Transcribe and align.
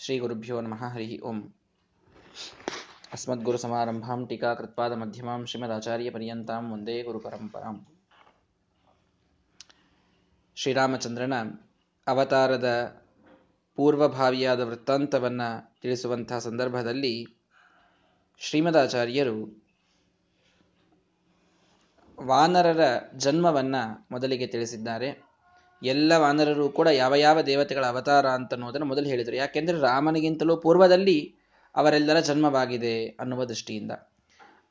ಶ್ರೀ 0.00 0.18
ಗುರುಭ್ಯೋ 0.18 0.60
ನಮಃ 0.60 0.82
ಹರಿ 0.88 1.18
ಓಂ 1.18 1.38
ಅಸ್ಮದ್ಗುರು 3.12 3.58
ಸಮಾರಂಭಾಂ 3.58 4.26
ಟೀಕಾ 4.28 4.54
ಕೃತ್ಪಾದ 4.54 4.92
ಮಧ್ಯಮಾಂ 4.92 5.46
ಶ್ರೀಮದಾಚಾರ್ಯ 5.46 6.10
ಪರ್ಯಂತಾಂ 6.10 6.72
ಒಂದೇ 6.72 7.02
ಗುರು 7.02 7.18
ಪರಂಪರಾಂ 7.18 7.76
ಶ್ರೀರಾಮಚಂದ್ರನ 10.56 11.34
ಅವತಾರದ 12.06 12.68
ಪೂರ್ವಭಾವಿಯಾದ 13.78 14.60
ವೃತ್ತಾಂತವನ್ನು 14.60 15.48
ತಿಳಿಸುವಂತಹ 15.82 16.38
ಸಂದರ್ಭದಲ್ಲಿ 16.38 17.14
ಶ್ರೀಮದಾಚಾರ್ಯರು 18.40 19.38
ವಾನರರ 22.18 22.84
ಜನ್ಮವನ್ನ 23.16 23.76
ಮೊದಲಿಗೆ 24.10 24.46
ತಿಳಿಸಿದ್ದಾರೆ. 24.46 25.27
ಎಲ್ಲ 25.82 26.12
ವಾನರರು 26.16 26.66
ಕೂಡ 26.68 26.88
ಯಾವ 27.02 27.14
ಯಾವ 27.16 27.40
ದೇವತೆಗಳ 27.42 27.84
ಅವತಾರ 27.86 28.26
ಅಂತ 28.38 28.54
ಅನ್ನೋದನ್ನು 28.54 28.86
ಮೊದಲು 28.86 29.06
ಹೇಳಿದರು. 29.06 29.36
ಯಾಕೆಂದರೆ 29.36 29.76
ರಾಮನಿಗಿಂತಲೂ 29.80 30.54
ಪೂರ್ವದಲ್ಲಿ 30.56 31.18
ಅವರೆಲ್ಲರ 31.74 32.18
ಜನ್ಮವಾಗಿದೆ 32.20 32.94
ಅನ್ನುವ 33.20 33.44
ದೃಷ್ಟಿಯಿಂದ. 33.44 33.92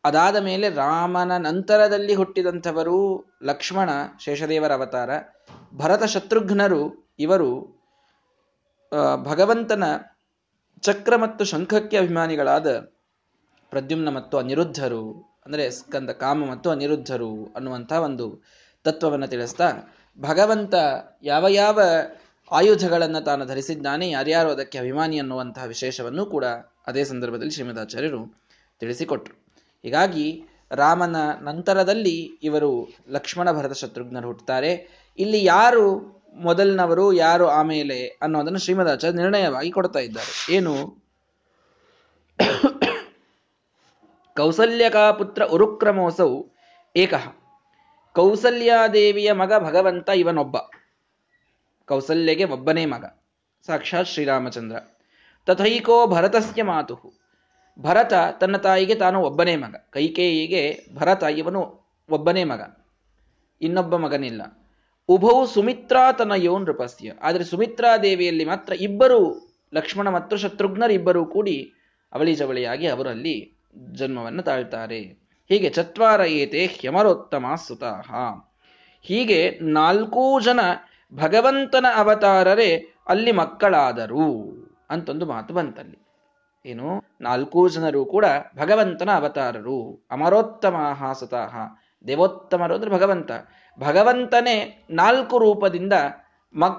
ಅದಾದ 0.04 0.38
ಮೇಲೆ 0.50 0.68
ರಾಮನ 0.84 1.32
ನಂತರದಲ್ಲಿ 1.38 2.14
ಹುಟ್ಟಿದಂಥವರು 2.16 2.98
ಲಕ್ಷ್ಮಣ, 3.44 3.90
ಶೇಷದೇವರ 4.20 4.72
ಅವತಾರ 4.72 5.10
ಭರತ 5.78 6.04
ಶತ್ರುಘ್ನರು 6.04 6.84
ಇವರು 7.20 7.50
ಭಗವಂತನ 9.26 9.84
ಚಕ್ರ 10.84 11.14
ಮತ್ತು 11.16 11.44
ಶಂಖಕ್ಕೆ 11.46 11.98
ಅಭಿಮಾನಿಗಳಾದ 11.98 12.68
ಪ್ರದ್ಯುಮ್ನ 13.72 14.10
ಮತ್ತು 14.10 14.36
ಅನಿರುದ್ಧರು, 14.38 15.04
ಅಂದರೆ 15.46 15.64
ಸ್ಕಂದ 15.70 16.12
ಕಾಮ 16.24 16.46
ಮತ್ತು 16.52 16.68
ಅನಿರುದ್ಧರು 16.70 17.32
ಅನ್ನುವಂಥ 17.56 17.92
ಒಂದು 18.08 18.26
ತತ್ವವನ್ನು 18.86 19.28
ತಿಳಿಸ್ತಾ 19.28 19.68
ಭಗವಂತ 20.20 20.74
ಯಾವ 21.24 21.48
ಯಾವ 21.48 21.80
ಆಯುಧಗಳನ್ನು 22.52 23.26
ತಾನು 23.26 23.46
ಧರಿಸಿದ್ದಾನೆ, 23.46 24.10
ಯಾರ್ಯಾರು 24.10 24.50
ಅದಕ್ಕೆ 24.50 24.78
ಅಭಿಮಾನಿ 24.78 25.20
ಅನ್ನುವಂತಹ 25.20 25.64
ವಿಶೇಷವನ್ನು 25.64 26.26
ಕೂಡ 26.26 26.46
ಅದೇ 26.88 27.04
ಸಂದರ್ಭದಲ್ಲಿ 27.04 27.52
ಶ್ರೀಮದಾಚಾರ್ಯರು 27.52 28.46
ತಿಳಿಸಿಕೊಟ್ರು. 28.80 29.36
ಹೀಗಾಗಿ 29.84 30.44
ರಾಮನ 30.72 31.16
ನಂತರದಲ್ಲಿ 31.42 32.40
ಇವರು 32.44 32.90
ಲಕ್ಷ್ಮಣ 33.09 33.52
ಭರತ 33.52 33.72
ಶತ್ರುಘ್ನರು 33.72 34.28
ಹುಟ್ಟುತ್ತಾರೆ 34.28 34.72
ಇಲ್ಲಿ 35.20 35.46
ಯಾರು 35.46 36.18
ಮೊದಲಿನವರು, 36.36 37.14
ಯಾರು 37.14 37.48
ಆಮೇಲೆ 37.48 38.18
ಅನ್ನೋದನ್ನು 38.22 38.59
ಶ್ರೀಮದಾಚಾರ್ಯ 38.59 39.18
ನಿರ್ಣಯವಾಗಿ 39.18 39.72
ಕೊಡ್ತಾ 39.72 40.00
ಇದ್ದಾರೆ. 40.00 40.54
ಏನು? 40.56 41.08
ಕೌಸಲ್ಯಕಾ 44.36 45.12
ಪುತ್ರ 45.12 45.44
ಉರುಕ್ರಮೋಸೌ 45.44 46.44
ಏಕಃ. 46.96 47.47
ಕೌಸಲ್ಯಾದೇವಿಯ 48.18 49.32
ಮಗ 49.32 49.54
ಭಗವಂತ 49.60 50.10
ಇವನೊಬ್ಬ. 50.10 50.58
ಕೌಸಲ್ಯಗೆ 51.86 52.44
ಒಬ್ಬನೇ 52.44 52.86
ಮಗ. 52.86 53.06
ಸಾಕ್ಷಾತ್ 53.66 54.08
ಶ್ರೀರಾಮಚಂದ್ರ. 54.08 54.76
ತಥೈಕೋ 55.46 56.08
ಭರತಸ್ಯ 56.08 56.64
ಮಾತು 56.64 57.20
ಭರತ 57.80 58.14
ತನ್ನ 58.42 58.58
ತಾಯಿಗೆ 58.58 58.96
ತಾನು 58.96 59.22
ಒಬ್ಬನೇ 59.22 59.56
ಮಗ. 59.56 59.76
ಕೈಕೇಯಿಗೆ 59.90 60.86
ಭರತ 60.96 61.24
ಇವನು 61.24 61.90
ಒಬ್ಬನೇ 62.09 62.44
ಮಗ. 62.44 62.62
ಇನ್ನೊಬ್ಬ 63.62 63.96
ಮಗನಿಲ್ಲ. 63.96 64.42
ಉಭೌ 65.09 65.46
ಸುಮಿತ್ರಾ 65.46 66.12
ತನಯೋ 66.12 66.59
ನೃಪಸ್ಯ. 66.59 67.14
ಆದರೆ 67.22 67.44
ಸುಮಿತ್ರಾ 67.44 67.98
ದೇವಿಯಲ್ಲಿ 67.98 68.46
ಮಾತ್ರ 68.46 68.74
ಇಬ್ಬರು 68.74 69.52
ಲಕ್ಷ್ಮಣ 69.74 70.09
ಮತ್ತು 70.09 70.38
ಶತ್ರುಘ್ನರಿಬ್ಬರೂ 70.38 71.26
ಕೂಡಿ 71.26 71.74
ಅವಳಿ 72.14 72.36
ಜವಳಿಯಾಗಿ 72.36 72.88
ಅವರಲ್ಲಿ 72.88 73.58
ಜನ್ಮವನ್ನು 73.92 74.44
ತಾಳ್ತಾರೆ. 74.44 75.27
ಹೀಗೆ 75.50 75.70
ಚತ್ವಾರ 75.70 76.22
ಏತೆ 76.22 76.66
ಹ್ಯಮರೋತ್ತಮ 76.66 77.56
ಸುತಃ 77.67 78.09
ಹೀಗೆ 79.02 79.59
ನಾಲ್ಕೂ 79.62 80.40
ಜನ 80.40 80.59
ಭಗವಂತನ 81.14 81.86
ಅವತಾರರೇ 81.95 82.94
ಅಲ್ಲಿ 83.08 83.31
ಮಕ್ಕಳಾದರು 83.31 84.25
ಅಂತೊಂದು 84.90 85.25
ಮಾತು 85.25 85.53
ಬಂತಲ್ಲಿ. 85.53 85.98
ಏನು? 86.66 87.03
ನಾಲ್ಕೂ 87.22 87.70
ಜನರು 87.70 88.06
ಕೂಡ 88.06 88.25
ಭಗವಂತನ 88.58 89.09
ಅವತಾರರು. 89.12 90.08
ಅಮರೋತ್ತಮ 90.12 90.75
ಸುತಃ 91.14 91.56
ದೇವೋತ್ತಮರು 92.08 92.75
ಅಂದ್ರೆ 92.75 92.91
ಭಗವಂತ. 92.91 93.31
ಭಗವಂತನೇ 93.79 94.85
ನಾಲ್ಕು 94.90 95.38
ರೂಪದಿಂದ 95.38 95.94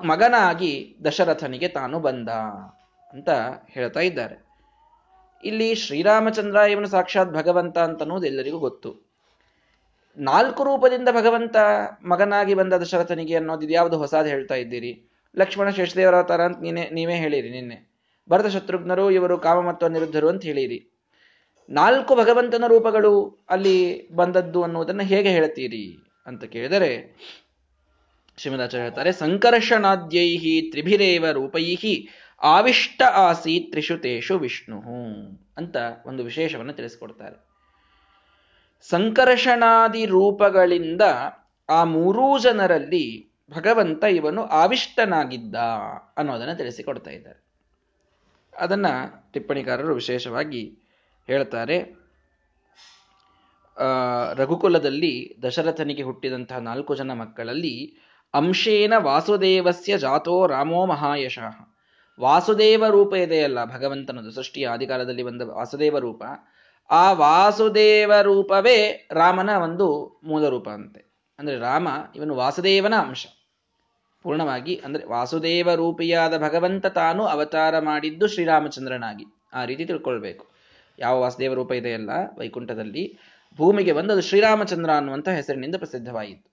ಮಗನಾಗಿ 0.04 0.96
ದಶರಥನಿಗೆ 1.04 1.68
ತಾನು 1.68 2.00
ಬಂದ 2.00 2.28
ಅಂತ 3.12 3.28
ಹೇಳ್ತಾ 3.68 4.00
ಇದ್ದಾರೆ. 4.00 4.47
ಇಲ್ಲಿ 5.44 5.68
ಶ್ರೀರಾಮಚಂದ್ರ 5.74 6.58
ಇವನು 6.70 6.88
ಸಾಕ್ಷಾತ್ 6.88 7.32
ಭಗವಂತ 7.32 7.78
ಅಂತ 7.78 8.02
ಅನ್ನೋದು 8.02 8.26
ಎಲ್ಲರಿಗೂ 8.26 8.58
ಗೊತ್ತು. 8.58 8.90
ನಾಲ್ಕು 10.18 10.62
ರೂಪದಿಂದ 10.64 11.08
ಭಗವಂತ 11.12 11.56
ಮಗನಾಗಿ 12.02 12.54
ಬಂದ 12.54 12.72
ದಶರಥನಿಗೆ 12.72 13.34
ಅನ್ನೋದು 13.36 13.62
ಇದ್ಯಾವುದು 13.62 13.98
ಹೊಸಾದ್ 13.98 14.28
ಹೇಳ್ತಾ 14.28 14.54
ಇದ್ದೀರಿ? 14.54 14.92
ಲಕ್ಷ್ಮಣ 15.36 15.68
ಶೇಷದೇವರ 15.70 16.14
ಅವತಾರ 16.14 16.42
ಅಂತ 16.44 16.58
ನೀನೆ, 16.58 16.84
ನೀವೇ 16.92 17.16
ಹೇಳಿರಿ 17.16 17.50
ನಿನ್ನೆ. 17.50 17.78
ಭರತ 18.30 18.46
ಶತ್ರುಘ್ನರು 18.46 19.10
ಇವರು 19.10 19.38
ಕಾಮ 19.38 19.58
ಮತ್ತು 19.68 19.86
ಅನಿರುದ್ಧರು 19.86 20.28
ಅಂತ 20.28 20.42
ಹೇಳಿರಿ. 20.42 20.78
ನಾಲ್ಕು 21.68 22.12
ಭಗವಂತನ 22.16 22.64
ರೂಪಗಳು 22.66 23.12
ಅಲ್ಲಿ 23.50 24.08
ಬಂದದ್ದು 24.12 24.62
ಅನ್ನುವುದನ್ನು 24.62 25.02
ಹೇಗೆ 25.02 25.30
ಹೇಳ್ತೀರಿ 25.30 25.84
ಅಂತ 26.26 26.44
ಕೇಳಿದರೆ 26.44 26.90
ಶ್ರೀಮದಾಚಾರ್ಯ 28.38 28.84
ಹೇಳ್ತಾರೆ, 28.84 29.12
ಸಂಕರ್ಷಣಾದ್ಯೈಹಿ 29.12 30.54
ತ್ರಿಭಿರೇವ 30.70 31.30
ರೂಪೈಹಿ 31.30 31.94
ಆವಿಷ್ಟ 32.42 33.02
ಆಸಿ 33.02 33.60
ತ್ರಿಶುತೇಶು 33.70 34.38
ವಿಷ್ಣು 34.38 34.80
ಅಂತ 35.56 35.76
ಒಂದು 36.06 36.24
ವಿಶೇಷವನ್ನು 36.24 36.72
ತಿಳಿಸ್ಕೊಡ್ತಾರೆ. 36.72 37.48
ಸಂಕರ್ಷಣಾದಿ 38.82 40.06
ರೂಪಗಳಿಂದ 40.06 41.02
ಆ 41.68 41.84
ಮೂರೂ 41.84 42.38
ಜನರಲ್ಲಿ 42.38 43.32
ಭಗವಂತ 43.50 44.04
ಇವನು 44.04 44.44
ಆವಿಷ್ಟನಾಗಿದ್ದ 44.44 45.54
ಅನ್ನೋದನ್ನು 46.16 46.54
ತಿಳಿಸಿಕೊಡ್ತಾ 46.54 47.10
ಇದ್ದಾರೆ. 47.10 47.44
ಅದನ್ನ 48.56 48.86
ಟಿಪ್ಪಣಿಕಾರರು 49.32 49.94
ವಿಶೇಷವಾಗಿ 49.94 50.78
ಹೇಳ್ತಾರೆ. 51.26 52.08
ರಘುಕುಲದಲ್ಲಿ 54.34 55.36
ದಶರಥನಿಗೆ 55.42 56.02
ಹುಟ್ಟಿದಂತಹ 56.02 56.58
ನಾಲ್ಕು 56.58 56.94
ಜನ 56.94 57.12
ಮಕ್ಕಳಲ್ಲಿ 57.12 57.96
ಅಂಶೇನ 58.34 58.92
ವಾಸುದೇವಸ್ಯ 58.96 59.98
ಜಾತೋ 59.98 60.46
ರಾಮೋ 60.46 60.86
ಮಹಾಯಶಃ. 60.86 61.67
ವಾಸುದೇವ 62.20 62.86
ರೂಪ 62.86 63.14
ಇದೆಯಲ್ಲ 63.14 63.64
ಭಗವಂತನದು 63.64 64.30
ಸೃಷ್ಟಿಯ 64.30 64.68
ಆದಿಕಾಲದಲ್ಲಿ 64.68 65.22
ಬಂದ 65.22 65.42
ವಾಸುದೇವ 65.42 65.98
ರೂಪ. 65.98 66.22
ಆ 66.90 67.12
ವಾಸುದೇವ 67.12 68.12
ರೂಪವೇ 68.22 69.08
ರಾಮನ 69.12 69.50
ಒಂದು 69.50 70.20
ಮೂಲ 70.24 70.48
ರೂಪ 70.48 70.68
ಅಂತೆ 70.68 71.08
ಅಂದ್ರೆ 71.38 71.58
ರಾಮ 71.58 71.88
ಇವನು 72.16 72.34
ವಾಸುದೇವನ 72.34 72.94
ಅಂಶ. 72.94 73.26
ಪೂರ್ಣವಾಗಿ 74.22 74.82
ಅಂದ್ರೆ 74.84 75.04
ವಾಸುದೇವ 75.04 75.74
ರೂಪಿಯಾದ 75.74 76.38
ಭಗವಂತ 76.38 76.86
ತಾನು 76.86 77.24
ಅವತಾರ 77.24 77.78
ಮಾಡಿದ್ದು 77.78 78.26
ಶ್ರೀರಾಮಚಂದ್ರನಾಗಿ. 78.26 79.24
ಆ 79.52 79.64
ರೀತಿ 79.64 79.84
ತಿಳ್ಕೊಳ್ಬೇಕು. 79.84 80.46
ಯಾವ 80.98 81.20
ವಾಸುದೇವ 81.20 81.54
ರೂಪ 81.54 81.72
ಇದೆಯಲ್ಲ 81.72 82.10
ವೈಕುಂಠದಲ್ಲಿ 82.38 83.18
ಭೂಮಿಗೆ 83.56 83.92
ಬಂದದು 83.92 84.20
ಶ್ರೀರಾಮಚಂದ್ರ 84.20 84.90
ಅನ್ನುವಂಥ 84.96 85.28
ಹೆಸರಿನಿಂದ 85.28 85.76
ಪ್ರಸಿದ್ಧವಾಯಿತು. 85.76 86.50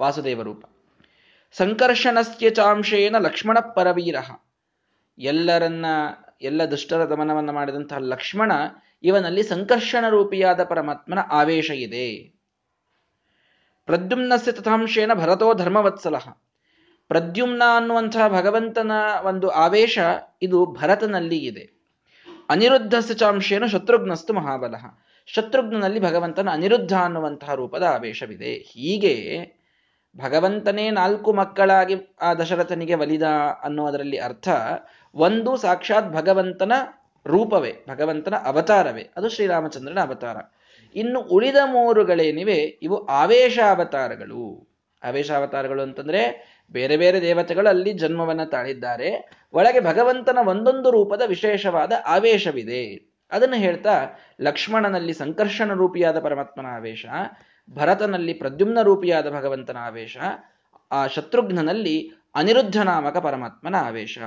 ವಾಸುದೇವ 0.00 0.42
ರೂಪ. 0.42 0.64
ಸಂಕರ್ಷಣಸ್ಯ 1.52 2.50
ಚಾಂಶೇನ 2.50 3.18
ಲಕ್ಷ್ಮಣ 3.18 3.58
ಪರವೀರ 3.58 4.16
ಎಲ್ಲರನ್ನ, 5.18 5.86
ಎಲ್ಲ 6.40 6.64
ದುಷ್ಟರ 6.64 7.04
ದಮನವನ್ನು 7.04 7.52
ಮಾಡಿದಂತಹ 7.52 7.96
ಲಕ್ಷ್ಮಣ 7.98 8.52
ಇವನಲ್ಲಿ 9.02 9.42
ಸಂಕರ್ಷಣ 9.42 10.04
ರೂಪಿಯಾದ 10.08 10.64
ಪರಮಾತ್ಮನ 10.64 11.18
ಆವೇಶ 11.18 11.70
ಇದೆ. 11.70 12.36
ಪ್ರದ್ಯುಮ್ನಸ್ಯ 13.86 14.52
ತಥಾಂಶೇನ 14.52 15.12
ಭರತೋ 15.14 15.54
ಧರ್ಮವತ್ಸಲ. 15.54 16.16
ಪ್ರದ್ಯುಮ್ನ 17.08 17.62
ಅನ್ನುವಂತಹ 17.76 18.28
ಭಗವಂತನ 18.28 18.92
ಒಂದು 19.24 19.48
ಆವೇಶ 19.48 19.98
ಇದು 20.42 20.66
ಭರತನಲ್ಲಿ 20.66 21.38
ಇದೆ. 21.38 21.76
ಅನಿರುದ್ಧ 22.48 22.94
ಚಾಂಶೇನ 23.16 23.64
ಶತ್ರುಘ್ನಸ್ತು 23.66 24.32
ಮಹಾಬಲ. 24.32 24.74
ಶತ್ರುಘ್ನಲ್ಲಿ 25.26 26.00
ಭಗವಂತನ 26.00 26.48
ಅನಿರುದ್ಧ 26.50 26.92
ಅನ್ನುವಂತಹ 26.92 27.54
ರೂಪದ 27.54 27.82
ಆವೇಶವಿದೆ. 27.82 28.54
ಹೀಗೆ 28.54 29.56
ಭಗವಂತನೇ 30.16 30.90
ನಾಲ್ಕು 30.90 31.32
ಮಕ್ಕಳಾಗಿ 31.32 31.94
ಆ 32.20 32.34
ದಶರಥನಿಗೆ 32.34 32.94
ಒಲಿದ 32.94 33.22
ಅನ್ನೋದರಲ್ಲಿ 33.62 34.18
ಅರ್ಥ 34.18 34.48
ಒಂದು 35.16 35.56
ಸಾಕ್ಷಾತ್ 35.56 36.12
ಭಗವಂತನ 36.12 36.72
ರೂಪವೇ, 37.26 37.84
ಭಗವಂತನ 37.88 38.34
ಅವತಾರವೇ. 38.44 39.10
ಅದು 39.16 39.28
ಶ್ರೀರಾಮಚಂದ್ರನ 39.28 40.00
ಅವತಾರ. 40.00 40.36
ಇನ್ನು 40.94 41.20
ಉಳಿದ 41.20 41.56
ಮೂರುಗಳೇನಿವೆ? 41.64 42.54
ಇವು 42.54 43.06
ಆವೇಶ 43.06 43.58
ಅವತಾರಗಳು 43.70 44.68
ಆವೇಶ 45.04 45.30
ಅವತಾರಗಳು 45.30 45.82
ಅಂತಂದ್ರೆ 45.82 46.46
ಬೇರೆ 46.72 46.96
ಬೇರೆ 46.96 47.20
ದೇವತೆಗಳು 47.20 47.68
ಅಲ್ಲಿ 47.68 47.92
ಜನ್ಮವನ್ನ 47.92 48.44
ತಾಳಿದ್ದಾರೆ. 48.44 49.30
ಒಳಗೆ 49.52 49.80
ಭಗವಂತನ 49.80 50.38
ಒಂದೊಂದು 50.46 50.90
ರೂಪದ 50.90 51.22
ವಿಶೇಷವಾದ 51.26 51.92
ಆವೇಶವಿದೆ. 52.06 53.12
ಅದನ್ನು 53.30 53.56
ಹೇಳ್ತಾ 53.56 54.04
ಲಕ್ಷ್ಮಣನಲ್ಲಿ 54.40 55.12
ಸಂಕರ್ಷಣ 55.12 55.72
ರೂಪಿಯಾದ 55.72 56.20
ಪರಮಾತ್ಮನ 56.20 56.66
ಆವೇಶ, 56.66 57.06
ಭರತನಲ್ಲಿ 57.70 58.34
ಪ್ರದ್ಯುಮ್ನ 58.34 58.82
ರೂಪಿಯಾದ 58.82 59.30
ಭಗವಂತನ 59.30 59.76
ಆವೇಶ, 59.80 60.16
ಆ 60.90 61.06
ಶತ್ರುಘ್ನಲ್ಲಿ 61.06 62.12
ಅನಿರುದ್ಧ 62.34 62.82
ನಾಮಕ 62.82 63.16
ಪರಮಾತ್ಮನ 63.16 63.74
ಆವೇಶ. 63.74 64.18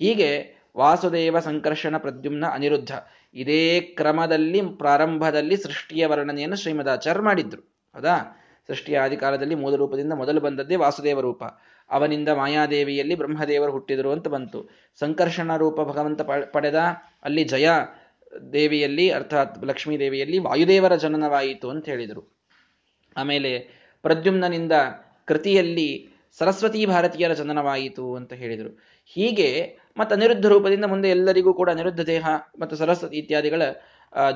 ಹೀಗೆ 0.00 0.60
ವಾಸುದೇವ 0.76 1.40
ಸಂಕರ್ಷಣ 1.40 1.96
ಪ್ರದ್ಯುಮ್ನ 1.96 2.46
ಅನಿರುದ್ಧ. 2.46 2.90
ಇದೇ 3.34 3.80
ಕ್ರಮದಲ್ಲಿ, 3.80 4.62
ಪ್ರಾರಂಭದಲ್ಲಿ 4.62 5.56
ಸೃಷ್ಟಿಯ 5.56 6.06
ವರ್ಣನೆಯನ್ನು 6.06 6.56
ಶ್ರೀಮದಾಚಾರ್ಯ 6.56 7.20
ಮಾಡಿದ್ರು. 7.20 7.62
ಹೌದಾ? 7.94 8.36
ಸೃಷ್ಟಿಯ 8.66 8.98
ಆದಿಕಾಲದಲ್ಲಿ 8.98 9.54
ಮೂಲ 9.54 9.74
ರೂಪದಿಂದ 9.74 10.12
ಮೊದಲು 10.12 10.40
ಬಂದದ್ದೇ 10.40 10.76
ವಾಸುದೇವ 10.76 11.20
ರೂಪ. 11.20 11.44
ಅವನಿಂದ 11.90 12.28
ಮಾಯಾದೇವಿಯಲ್ಲಿ 12.28 13.14
ಬ್ರಹ್ಮದೇವರು 13.14 13.72
ಹುಟ್ಟಿದರು 13.72 14.12
ಅಂತ 14.12 14.28
ಬಂತು. 14.28 14.70
ಸಂಕರ್ಷಣ 14.98 15.56
ರೂಪ 15.56 15.80
ಭಗವಂತ 15.80 16.20
ಪಡೆದ 16.52 16.74
ಅಲ್ಲಿ 17.22 17.44
ಜಯ 17.44 17.68
ದೇವಿಯಲ್ಲಿ, 18.52 19.10
ಅರ್ಥಾತ್ 19.10 19.64
ಲಕ್ಷ್ಮೀ 19.64 19.98
ದೇವಿಯಲ್ಲಿ 19.98 20.38
ವಾಯುದೇವರ 20.38 20.96
ಜನನವಾಯಿತು 20.96 21.70
ಅಂತ 21.70 21.88
ಹೇಳಿದರು. 21.88 22.36
ಆಮೇಲೆ 23.16 23.58
ಪ್ರದ್ಯುಮ್ನನಿಂದ 24.02 24.72
ಕೃತಿಯಲ್ಲಿ 25.24 26.08
ಸರಸ್ವತಿ 26.38 26.86
ಭಾರತೀಯರ 26.86 27.32
ಜನನವಾಯಿತು 27.32 28.14
ಅಂತ 28.14 28.32
ಹೇಳಿದರು. 28.32 28.80
ಹೀಗೆ 29.06 29.79
ಮತ್ತು 29.96 30.14
ಅನಿರುದ್ಧ 30.14 30.46
ರೂಪದಿಂದ 30.46 30.84
ಮುಂದೆ 30.84 31.08
ಎಲ್ಲರಿಗೂ 31.08 31.54
ಕೂಡ 31.54 31.70
ಅನಿರುದ್ಧ 31.70 32.00
ದೇಹ 32.00 32.26
ಮತ್ತು 32.60 32.76
ಸರಸ್ವತಿ 32.76 33.16
ಇತ್ಯಾದಿಗಳ 33.16 33.62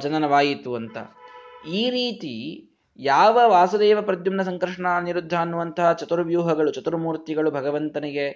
ಜನನವಾಯಿತು 0.03 0.75
ಅಂತ. 0.75 0.97
ಈ 1.75 1.91
ರೀತಿ 1.91 2.35
ಯಾವ 2.99 3.39
ವಾಸುದೇವ 3.47 4.01
ಪ್ರದ್ಯುಮ್ನ 4.01 4.43
ಸಂಕರ್ಷಣ, 4.43 4.87
ಅನಿರುದ್ಧ 4.87 5.35
ಅನ್ನುವಂತಹ 5.35 5.93
ಚತುರ್ವ್ಯೂಹಗಳು, 5.93 6.73
ಚತುರ್ಮೂರ್ತಿಗಳು 6.73 7.51
ಭಗವಂತನಿಗೆ 7.51 8.27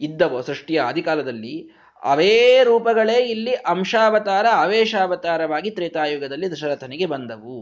ಇದ್ದವೋ, 0.00 0.42
ಸೃಷ್ಟಿಯ 0.42 0.80
ಆದಿಕಾಲದಲ್ಲಿ, 0.80 1.70
ಅವೇ 2.02 2.62
ರೂಪಗಳೇ 2.64 3.18
ಇಲ್ಲಿ 3.26 3.54
ಅಂಶಾವತಾರ, 3.54 4.46
ಆವೇಶಾವತಾರವಾಗಿ 4.52 5.70
ತ್ರೇತಾಯುಗದಲ್ಲಿ 5.70 6.50
ದಶರಥನಿಗೆ 6.52 7.06
ಬಂದವು. 7.06 7.58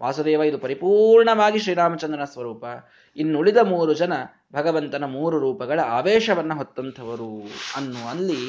ವಾಸುದೇವ, 0.00 0.42
ಇದು 0.42 0.58
ಪರಿಪೂರ್ಣವಾಗಿ 0.58 1.58
ಶ್ರೀರಾಮಚಂದ್ರನ 1.58 2.24
ಸ್ವರೂಪ. 2.24 2.64
ಇನ್ನುಳಿದ 3.16 3.56
ಮೂರು 3.56 3.94
ಜನ 3.94 4.12
ಭಗವಂತನ 4.52 5.04
ಮೂರು 5.04 5.38
ರೂಪಗಳ 5.38 5.80
ಆವೇಶವನ್ನು 5.80 6.54
ಹೊತ್ತಂಥವರು 6.54 7.30
ಅನ್ನುವಲ್ಲಿ 7.76 8.42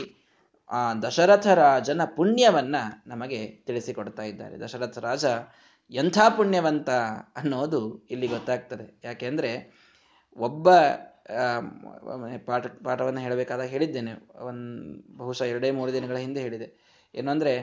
ಆ 0.69 0.93
ದಶರಥ 0.93 1.47
ರಾಜನ 1.47 2.01
ಪುಣ್ಯವನ್ನ 2.05 2.75
ನಮಗೆ 3.07 3.39
ತಿಳಿಸಿಕೊಡ್ತಾ 3.47 4.23
ಇದ್ದಾರೆ. 4.23 4.55
ದಶರಥ 4.59 4.97
ರಾಜ 4.97 5.25
ಎಂಥ 5.91 6.17
ಪುಣ್ಯವಂತ 6.37 6.89
ಅನ್ನೋದು 7.35 8.07
ಇಲ್ಲಿ 8.11 8.27
ಗೊತ್ತಾಗ್ತದೆ. 8.27 8.85
ಯಾಕೆಂದ್ರೆ 9.03 9.51
ಒಬ್ಬ 10.37 10.69
ಪಾಠ, 12.45 12.65
ಪಾಠವನ್ನು 12.83 13.21
ಹೇಳಬೇಕಾದಾಗ 13.21 13.67
ಹೇಳಿದ್ದೇನೆ. 13.67 14.13
ಒಂದು, 14.41 15.17
ಬಹುಶಃ 15.17 15.43
ಎರಡೇ 15.43 15.71
ಮೂರು 15.71 15.93
ದಿನಗಳ 15.93 16.17
ಹಿಂದೆ 16.17 16.41
ಹೇಳಿದೆ. 16.41 16.67
ಏನು 17.15 17.31
ಅಂದರೆ 17.31 17.53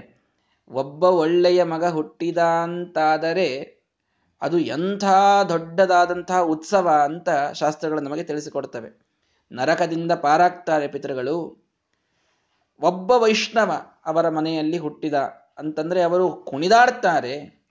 ಒಬ್ಬ 0.70 1.04
ಒಳ್ಳೆಯ 1.04 1.62
ಮಗ 1.62 1.84
ಹುಟ್ಟಿದ 1.84 2.38
ಅಂತಾದರೆ 2.38 3.77
ಅದು 4.40 4.58
ಎಂಥ 4.58 5.04
ದೊಡ್ಡದಾದಂತಹ 5.48 6.40
ಉತ್ಸವ 6.40 6.88
ಅಂತ 7.04 7.28
ಶಾಸ್ತ್ರಗಳು 7.54 8.00
ನಮಗೆ 8.00 8.24
ತಿಳಿಸಿಕೊಡ್ತವೆ. 8.24 9.08
ನರಕದಿಂದ 9.52 10.12
ಪಾರಾಗ್ತಾರೆ 10.12 10.88
ಪಿತೃಗಳು. 10.88 11.68
ಒಬ್ಬ 12.80 13.10
ವೈಷ್ಣವ 13.10 13.72
ಅವರ 14.06 14.28
ಮನೆಯಲ್ಲಿ 14.28 14.78
ಹುಟ್ಟಿದ 14.78 15.14
ಅಂತಂದ್ರೆ 15.58 16.02
ಅವರು 16.02 16.32
ಕುಣಿದಾಡ್ತಾರೆ. 16.32 17.66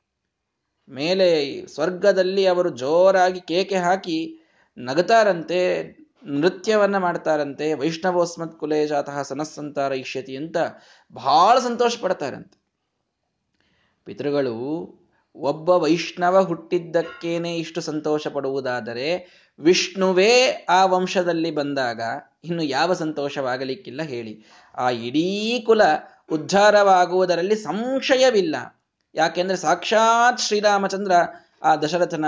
ಮೇಲೆ 0.89 1.27
ಸ್ವರ್ಗದಲ್ಲಿ 1.67 2.45
ಅವರು 2.45 2.69
ಜೋರಾಗಿ 2.69 3.41
ಕೇಕೆ 3.41 3.75
ಹಾಕಿ 3.75 4.39
ನಗತಾರಂತೆ 4.77 5.59
ನೃತ್ಯವನ್ನ 6.23 6.97
ಮಾಡ್ತಾರಂತೆ, 6.97 7.73
ವೈಷ್ಣವೋಸ್ಮತ್ 7.73 8.59
ಕುಲೇ 8.59 8.87
ಜಾತಃ 8.87 9.21
ಸನಸ್ಸಂತಾರ 9.21 9.91
ಇಷ್ಯತಿ 9.91 10.37
ಅಂತ 10.37 10.57
ಬಹಳ 11.13 11.59
ಸಂತೋಷ 11.59 11.99
ಪಡ್ತಾರಂತೆ 12.01 12.57
ಪಿತೃಗಳು 14.05 14.55
ಒಬ್ಬ 15.37 15.69
ವೈಷ್ಣವ 15.69 16.43
ಹುಟ್ಟಿದ್ದಕ್ಕೇನೆ 16.43 17.55
ಇಷ್ಟು 17.55 17.81
ಸಂತೋಷ 17.81 18.27
ಪಡುವುದಾದರೆ 18.27 19.37
ವಿಷ್ಣುವೇ 19.59 20.65
ಆ 20.69 20.85
ವಂಶದಲ್ಲಿ 20.85 21.51
ಬಂದಾಗ 21.51 22.01
ಇನ್ನು 22.43 22.63
ಯಾವ 22.63 22.93
ಸಂತೋಷವಾಗಲಿಕ್ಕಿಲ್ಲ 22.93 24.01
ಹೇಳಿ. 24.01 24.45
ಆ 24.77 24.89
ಇಡೀ 24.89 25.63
ಕುಲ 25.65 25.81
ಉದ್ಧಾರವಾಗುವುದರಲ್ಲಿ 26.31 27.55
ಸಂಶಯವಿಲ್ಲ. 27.55 28.55
ಯಾಕೆಂದ್ರೆ 29.15 29.57
ಸಾಕ್ಷಾತ್ 29.57 30.39
ಶ್ರೀರಾಮಚಂದ್ರ 30.39 31.11
ಆ 31.63 31.75
ದಶರಥನ 31.75 32.25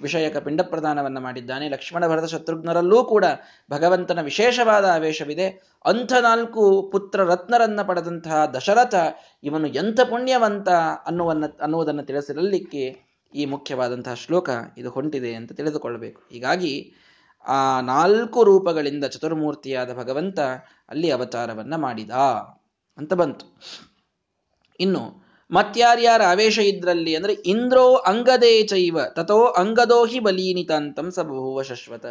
ವಿಷಯಕ 0.00 0.36
ಪಿಂಡ 0.36 0.60
ಪ್ರದಾನವನ್ನು 0.60 1.20
ಮಾಡಿದ್ದಾನೆ. 1.20 1.68
ಲಕ್ಷ್ಮಣ 1.68 2.08
ಭರತ 2.08 2.24
ಶತ್ರುಘ್ನರಲ್ಲೂ 2.24 3.04
ಕೂಡ 3.04 3.24
ಭಗವಂತನ 3.70 4.20
ವಿಶೇಷವಾದ 4.20 4.84
ಆವೇಶವಿದೆ. 4.84 5.78
ಅಂಥ 5.84 6.12
ನಾಲ್ಕು 6.12 6.88
ಪುತ್ರ 6.92 7.24
ರತ್ನರನ್ನ 7.24 7.82
ಪಡೆದಂತಹ 7.82 8.46
ದಶರಥ 8.46 8.94
ಇವನು 9.42 9.66
ಎಂಥ 9.66 10.00
ಪುಣ್ಯವಂತ 10.00 10.68
ಅನ್ನುವನ್ನ, 11.06 11.44
ಅನ್ನುವುದನ್ನು 11.60 12.02
ತಿಳಿಸಿರಲಿಕ್ಕೆ 12.02 13.12
ಈ 13.34 13.44
ಮುಖ್ಯವಾದಂತಹ 13.44 14.14
ಶ್ಲೋಕ 14.14 14.50
ಇದು 14.78 14.90
ಹೊಂಟಿದೆ 14.90 15.34
ಅಂತ 15.34 15.52
ತಿಳಿದುಕೊಳ್ಳಬೇಕು. 15.52 16.22
ಹೀಗಾಗಿ 16.32 16.94
ಆ 17.48 17.80
ನಾಲ್ಕು 17.80 18.44
ರೂಪಗಳಿಂದ 18.44 19.04
ಚತುರ್ಮೂರ್ತಿಯಾದ 19.04 19.92
ಭಗವಂತ 19.92 20.40
ಅಲ್ಲಿ 20.88 21.10
ಅವತಾರವನ್ನ 21.10 21.76
ಮಾಡಿದ 21.76 22.10
ಅಂತ 22.98 23.14
ಬಂತು. 23.14 23.60
ಇನ್ನು 24.80 25.22
ಮತ್ಯಾರ್ಯಾರ 25.52 26.22
ಆವೇಶ 26.22 26.58
ಇದ್ರಲ್ಲಿ 26.58 27.16
ಅಂದ್ರೆ 27.16 27.32
ಇಂದ್ರೋ 27.32 27.94
ಅಂಗದೇ 27.94 28.62
ಚೈವ 28.62 28.98
ತಥೋ 29.08 29.44
ಅಂಗದೋಹಿ 29.44 30.20
ಬಲೀನಿತಾಂತಂ 30.20 31.10
ಸಬಹುವ 31.10 31.62
ಶಶ್ವತ. 31.62 32.06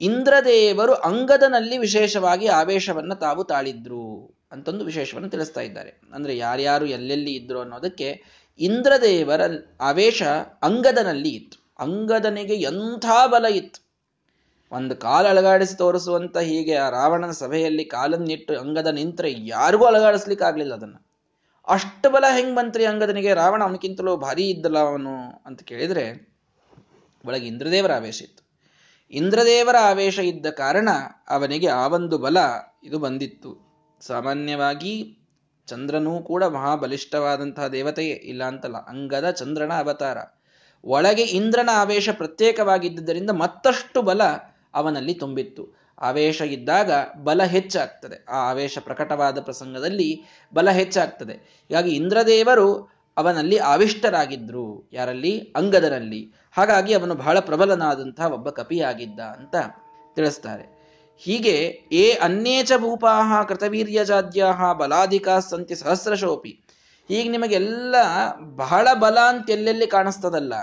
ಇಂದ್ರದೇವರು 0.00 0.94
ಅಂಗದನಲ್ಲಿ 0.94 1.78
ವಿಶೇಷವಾಗಿ 1.78 2.46
ಆವೇಶವನ್ನ 2.46 3.14
ತಾವು 3.14 3.44
ತಾಳಿದ್ರು 3.44 4.34
ಅಂತಂದು 4.52 4.84
ವಿಶೇಷವನ್ನು 4.84 5.30
ತಿಳಿಸ್ತಾ 5.30 5.60
ಇದ್ದಾರೆ. 5.60 6.00
ಅಂದ್ರೆ 6.14 6.36
ಯಾರ್ಯಾರು 6.36 6.86
ಎಲ್ಲೆಲ್ಲಿ 6.86 7.34
ಇದ್ರು 7.34 7.60
ಅನ್ನೋದಕ್ಕೆ 7.60 8.22
ಇಂದ್ರದೇವರ 8.58 9.40
ಆವೇಶ 9.80 10.22
ಅಂಗದನಲ್ಲಿ 10.62 11.28
ಇತ್ತು. 11.28 11.72
ಅಂಗದನಿಗೆ 11.78 12.54
ಎಂಥ 12.54 13.06
ಬಲ 13.26 13.44
ಇತ್ತು. 13.44 13.92
ಒಂದು 14.72 14.96
ಕಾಲು 14.96 15.28
ಅಲಗಾಡಿಸಿ 15.28 15.76
ತೋರಿಸುವಂತ 15.76 16.38
ಹೀಗೆ 16.38 16.74
ಆ 16.74 16.90
ರಾವಣನ 16.90 17.30
ಸಭೆಯಲ್ಲಿ 17.30 17.84
ಕಾಲನ್ನಿಟ್ಟು 17.84 18.58
ಅಂಗದ 18.58 18.86
ನಿಂತರೆ 18.86 19.34
ಯಾರಿಗೂ 19.38 19.84
ಅಲಗಾಡಿಸ್ಲಿಕ್ಕೆ 19.84 20.46
ಆಗ್ಲಿಲ್ಲ 20.46 20.74
ಅದನ್ನ. 20.74 20.94
ಅಷ್ಟು 21.68 22.10
ಬಲ 22.10 22.24
ಹೆಂಗ್ 22.36 22.56
ಬಂತ್ರಿ 22.56 22.86
ಅಂಗದನಿಗೆ 22.86 23.34
ರಾವಣ 23.34 23.62
ಅವನಿಗಿಂತಲೂ 23.62 24.16
ಭಾರಿ 24.16 24.50
ಇದ್ದಲ್ಲ 24.50 24.78
ಅವನು 24.78 25.42
ಅಂತ 25.46 25.62
ಕೇಳಿದ್ರೆ, 25.62 26.32
ಒಳಗೆ 27.26 27.46
ಇಂದ್ರದೇವರ 27.46 27.92
ಆವೇಶ 27.92 28.22
ಇತ್ತು. 28.22 28.42
ಇಂದ್ರದೇವರ 29.10 29.76
ಆವೇಶ 29.80 30.18
ಇದ್ದ 30.18 30.46
ಕಾರಣ 30.46 30.88
ಅವನಿಗೆ 31.28 31.66
ಆ 31.66 31.86
ಒಂದು 31.86 32.18
ಬಲ 32.18 32.36
ಇದು 32.84 32.98
ಬಂದಿತ್ತು. 32.98 33.72
ಸಾಮಾನ್ಯವಾಗಿ 34.00 35.18
ಚಂದ್ರನೂ 35.66 36.22
ಕೂಡ 36.22 36.44
ಮಹಾಬಲಿಷ್ಠವಾದಂತಹ 36.44 37.66
ದೇವತೆಯೇ 37.66 38.12
ಇಲ್ಲ 38.12 38.44
ಅಂತಲ್ಲ, 38.44 38.76
ಅಂಗದ 38.76 39.30
ಚಂದ್ರನ 39.30 39.72
ಅವತಾರ. 39.72 40.18
ಒಳಗೆ 40.84 41.22
ಇಂದ್ರನ 41.22 41.70
ಆವೇಶ 41.72 42.08
ಪ್ರತ್ಯೇಕವಾಗಿದ್ದರಿಂದ 42.10 43.30
ಮತ್ತಷ್ಟು 43.30 44.02
ಬಲ 44.02 44.22
ಅವನಲ್ಲಿ 44.74 45.14
ತುಂಬಿತ್ತು. 45.14 45.81
ಆವೇಶ 46.00 46.40
ಇದ್ದಾಗ 46.40 46.90
ಬಲ 47.22 47.42
ಹೆಚ್ಚಾಗ್ತದೆ. 47.42 48.24
ಆ 48.28 48.50
ಆವೇಶ 48.50 48.78
ಪ್ರಕಟವಾದ 48.78 49.40
ಪ್ರಸಂಗದಲ್ಲಿ 49.40 50.24
ಬಲ 50.54 50.70
ಹೆಚ್ಚಾಗ್ತದೆ. 50.70 51.32
ಹೀಗಾಗಿ 51.32 51.90
ಇಂದ್ರದೇವರು 51.90 52.90
ಅವನಲ್ಲಿ 53.16 53.56
ಆವಿಷ್ಟರಾಗಿದ್ರು. 53.56 54.90
ಯಾರಲ್ಲಿ? 54.92 55.38
ಅಂಗದನಲ್ಲಿ 55.56 56.32
ಹಾಗಾಗಿ 56.52 56.94
ಅವನು 56.94 57.14
ಬಹಳ 57.14 57.38
ಪ್ರಬಲನಾದಂತಹ 57.38 58.32
ಒಬ್ಬ 58.32 58.50
ಕಪಿಯಾಗಿದ್ದ 58.50 59.20
ಅಂತ 59.20 59.56
ತಿಳಿಸ್ತಾರೆ. 60.14 60.82
ಹೀಗೆ 61.18 61.80
ಏ 61.92 62.12
ಅನ್ಯೇಚ 62.12 62.72
ಭೂಪಾಹ 62.76 63.42
ಕೃತವೀರ್ಯಜಾದ್ಯಾಹ 63.42 64.72
ಬಲಾಧಿಕಾ 64.72 65.40
ಸಂತಿ 65.40 65.74
ಸಹಸ್ರಶೋಪಿ. 65.74 66.60
ಈಗ 67.10 67.30
ನಿಮಗೆಲ್ಲ 67.30 67.94
ಬಹಳ 68.40 68.88
ಬಲ 68.94 69.18
ಅಂತ 69.28 69.50
ಎಲ್ಲೆಲ್ಲಿ 69.50 69.86
ಕಾಣಿಸ್ತದಲ್ಲ? 69.86 70.54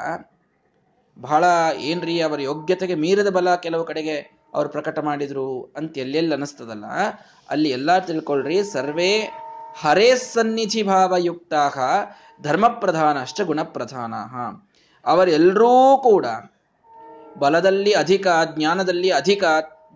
ಬಹಳ 1.20 1.44
ಏನ್ರಿ 1.80 2.22
ಅವರ 2.22 2.42
ಯೋಗ್ಯತೆಗೆ 2.42 2.96
ಮೀರಿದ 2.96 3.27
ಬಲ 3.27 3.56
ಕೆಲವು 3.56 3.84
ಕಡೆಗೆ 3.84 4.38
ಅವ್ರು 4.53 4.70
ಪ್ರಕಟ 4.70 5.00
ಮಾಡಿದ್ರು 5.00 5.63
ಅಂತ 5.77 5.98
ಎಲ್ಲೆಲ್ಲಿ 5.98 6.34
ಅನಿಸ್ತದಲ್ಲ, 6.34 6.86
ಅಲ್ಲಿ 7.50 7.70
ಎಲ್ಲ 7.70 8.00
ತಿಳ್ಕೊಳ್ರಿ, 8.00 8.63
ಸರ್ವೇ 8.63 9.29
ಹರೇ 9.82 10.15
ಸನ್ನಿಧಿ 10.15 10.84
ಭಾವಯುಕ್ತ 10.84 11.53
ಧರ್ಮ 12.41 12.68
ಪ್ರಧಾನಶ್ಚ 12.68 13.41
ಗುಣಪ್ರಧಾನ. 13.41 14.13
ಅವರೆಲ್ಲರೂ 15.06 15.98
ಕೂಡ 16.03 16.25
ಬಲದಲ್ಲಿ 17.38 17.94
ಅಧಿಕ, 17.94 18.27
ಜ್ಞಾನದಲ್ಲಿ 18.56 19.10
ಅಧಿಕ, 19.12 19.44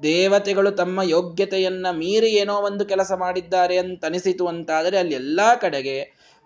ದೇವತೆಗಳು 0.03 0.71
ತಮ್ಮ 0.71 0.99
ಯೋಗ್ಯತೆಯನ್ನ 1.03 1.87
ಮೀರಿ 1.91 2.29
ಏನೋ 2.29 2.53
ಒಂದು 2.53 2.85
ಕೆಲಸ 2.85 3.11
ಮಾಡಿದ್ದಾರೆ 3.11 3.77
ಅಂತ 3.77 4.05
ಅನಿಸಿತು 4.05 4.47
ಅಂತಾದರೆ 4.47 4.97
ಅಲ್ಲಿ 4.97 5.13
ಎಲ್ಲಾ 5.13 5.55
ಕಡೆಗೆ 5.55 5.97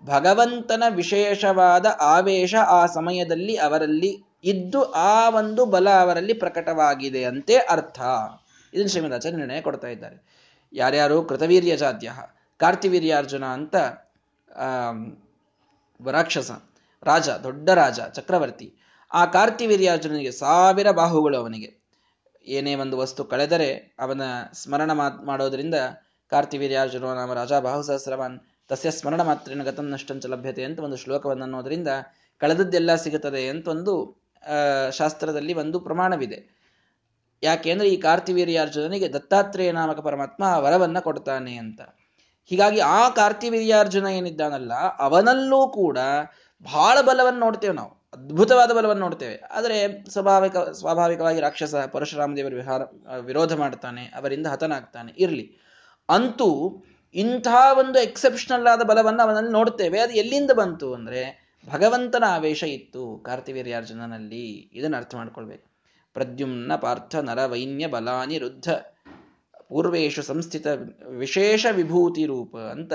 ಭಗವಂತನ 0.03 0.83
ವಿಶೇಷವಾದ 0.89 1.85
ಆವೇಶ 2.01 2.55
ಆ 2.55 2.85
ಸಮಯದಲ್ಲಿ 2.85 3.55
ಅವರಲ್ಲಿ 3.57 4.11
ಇದ್ದು 4.43 4.91
ಆ 4.91 5.29
ಒಂದು 5.29 5.65
ಬಲ 5.65 5.89
ಅವರಲ್ಲಿ 5.89 6.33
ಪ್ರಕಟವಾಗಿದೆ 6.33 7.23
ಅಂತೆ 7.23 7.57
ಅರ್ಥ. 7.57 7.99
ಇದನ್ನು 8.73 8.89
ಶ್ರೀಮದಾಚಾರ್ಯ 8.89 9.37
ನಿರ್ಣಯ 9.37 9.61
ಕೊಡ್ತಾ 9.61 9.87
ಇದ್ದಾರೆ. 9.87 10.17
ಯಾರ್ಯಾರು 10.73 11.23
ಕೃತವೀರ್ಯ 11.23 11.77
ಜಾತ್ಯ 11.77 12.11
ಕಾರ್ತಿವೀರ್ಯಾರ್ಜುನ 12.57 13.45
ಅಂತ 13.45 13.75
ರಾಕ್ಷಸ 16.11 16.51
ರಾಜ, 17.03 17.29
ದೊಡ್ಡ 17.29 17.69
ರಾಜ, 17.69 17.99
ಚಕ್ರವರ್ತಿ, 18.13 18.73
ಆ 19.13 19.25
ಕಾರ್ತಿವೀರ್ಯಾರ್ಜುನನಿಗೆ 19.25 20.31
ಸಾವಿರ 20.31 20.91
ಬಾಹುಗಳು 20.91 21.37
ಅವನಿಗೆ. 21.37 21.69
ಏನೇ 22.47 22.75
ಒಂದು 22.75 22.97
ವಸ್ತು 22.97 23.25
ಕಳೆದರೆ 23.25 23.95
ಅವನ 23.99 24.21
ಸ್ಮರಣ 24.53 24.91
ಮಾಡೋದ್ರಿಂದ 25.23 25.75
ಕಾರ್ತಿವೀರ್ಯಾರ್ಜುನ 26.29 27.13
ನಾಮ 27.13 27.33
ರಾಜ 27.33 27.53
ಬಾಹು 27.53 27.83
ಸಹಸ್ರವಾನ್, 27.83 28.39
ತಸ್ಯ 28.67 28.91
ಸ್ಮರಣ 28.91 29.21
ಮಾತ್ರ 29.21 29.61
ಗತಂ 29.63 29.89
ನಷ್ಟಂಚ 29.89 30.25
ಲಭ್ಯತೆ 30.25 30.63
ಅಂತ 30.63 30.79
ಒಂದು 30.79 30.95
ಶ್ಲೋಕವನ್ನು 30.95 31.43
ಅನ್ನೋದ್ರಿಂದ 31.43 31.87
ಕಳೆದದ್ದೆಲ್ಲ 32.37 32.95
ಸಿಗುತ್ತದೆ 32.95 33.47
ಅಂತ 33.47 33.67
ಒಂದು 33.67 34.26
ಶಾಸ್ತ್ರದಲ್ಲಿ 34.91 35.53
ಒಂದು 35.53 35.79
ಪ್ರಮಾಣವಿದೆ. 35.79 36.39
ಯಾಕೆಂದ್ರೆ 37.43 37.89
ಈ 37.89 37.97
ಕಾರ್ತಿವೀರ್ಯಾರ್ಜುನನಿಗೆ 37.97 39.13
ದತ್ತಾತ್ರೇಯ 39.13 39.71
ನಾಮಕ 39.71 39.99
ಪರಮಾತ್ಮ 39.99 40.43
ವರವನ್ನ 40.57 40.99
ಕೊಡ್ತಾನೆ 40.99 41.55
ಅಂತ. 41.55 41.81
ಹೀಗಾಗಿ 42.45 42.79
ಆ 42.79 43.09
ಕಾರ್ತಿವೀರ್ಯಾರ್ಜುನ 43.09 44.07
ಏನಿದ್ದಾನಲ್ಲ, 44.07 44.73
ಅವನಲ್ಲೂ 44.99 45.69
ಕೂಡ 45.69 45.97
ಬಹಳ 46.65 46.97
ಬಲವನ್ನು 47.01 47.39
ನೋಡ್ತೇವೆ 47.39 47.73
ನಾವು. 47.73 47.91
ಅದ್ಭುತವಾದ 48.13 48.71
ಬಲವನ್ನು 48.71 49.03
ನೋಡ್ತೇವೆ. 49.03 49.37
ಆದರೆ 49.51 49.77
ಸ್ವಾಭಾವಿಕ, 50.09 50.57
ಸ್ವಾಭಾವಿಕವಾಗಿ 50.57 51.39
ರಾಕ್ಷಸ 51.39 51.75
ಪರಶುರಾಮ 51.75 52.35
ದೇವರು 52.35 52.55
ವಿಹಾರ 52.55 52.81
ವಿರೋಧ 53.19 53.53
ಮಾಡ್ತಾನೆ, 53.53 54.03
ಅವರಿಂದ 54.15 54.47
ಹತನಾಗ್ತಾನೆ, 54.47 55.11
ಇರಲಿ. 55.19 55.45
ಅಂತೂ 56.09 56.49
ಇಂಥ 57.15 57.47
ಒಂದು 57.77 57.99
ಎಕ್ಸೆಪ್ಷನಲ್ 57.99 58.67
ಆದ 58.67 58.81
ಬಲವನ್ನು 58.81 59.23
ಅವನಲ್ಲಿ 59.23 59.51
ನೋಡ್ತೇವೆ. 59.51 59.99
ಅದು 59.99 60.13
ಎಲ್ಲಿಂದ 60.13 60.51
ಬಂತು 60.51 60.93
ಅಂದ್ರೆ 60.93 61.21
ಭಗವಂತನ 61.67 62.23
ಆವೇಶ 62.27 62.63
ಇತ್ತು 62.63 63.17
ಕಾರ್ತಿವೀರ್ಯಾರ್ಜುನನಲ್ಲಿ. 63.17 64.69
ಇದನ್ನು 64.73 64.97
ಅರ್ಥ 64.97 65.15
ಮಾಡ್ಕೊಳ್ಬೇಕು. 65.15 65.67
ಪ್ರದ್ಯುಮ್ನ 66.13 66.75
ಪಾರ್ಥ 66.75 67.15
ನರವೈನ್ಯ 67.15 67.45
ವೈನ್ಯ 67.45 67.87
ಬಲಾನಿರುದ್ಧ 67.87 68.69
ಪೂರ್ವೇಶು 69.69 70.23
ಸಂಸ್ಥಿತ 70.23 70.67
ವಿಶೇಷ 71.17 71.65
ವಿಭೂತಿ 71.71 72.25
ರೂಪ 72.25 72.57
ಅಂತ 72.57 72.93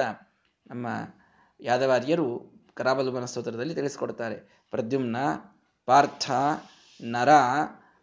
ನಮ್ಮ 0.67 0.87
ಯಾದವಾರ್ಯರು 1.61 2.53
ಕರಾವಲುಬನ 2.75 3.25
ಸ್ತೋತ್ರದಲ್ಲಿ 3.25 3.75
ತಿಳಿಸ್ಕೊಡ್ತಾರೆ. 3.75 4.67
ಪ್ರದ್ಯುಮ್ನ 4.71 5.17
ಪಾರ್ಥ 5.87 6.31
ನರ 7.01 7.29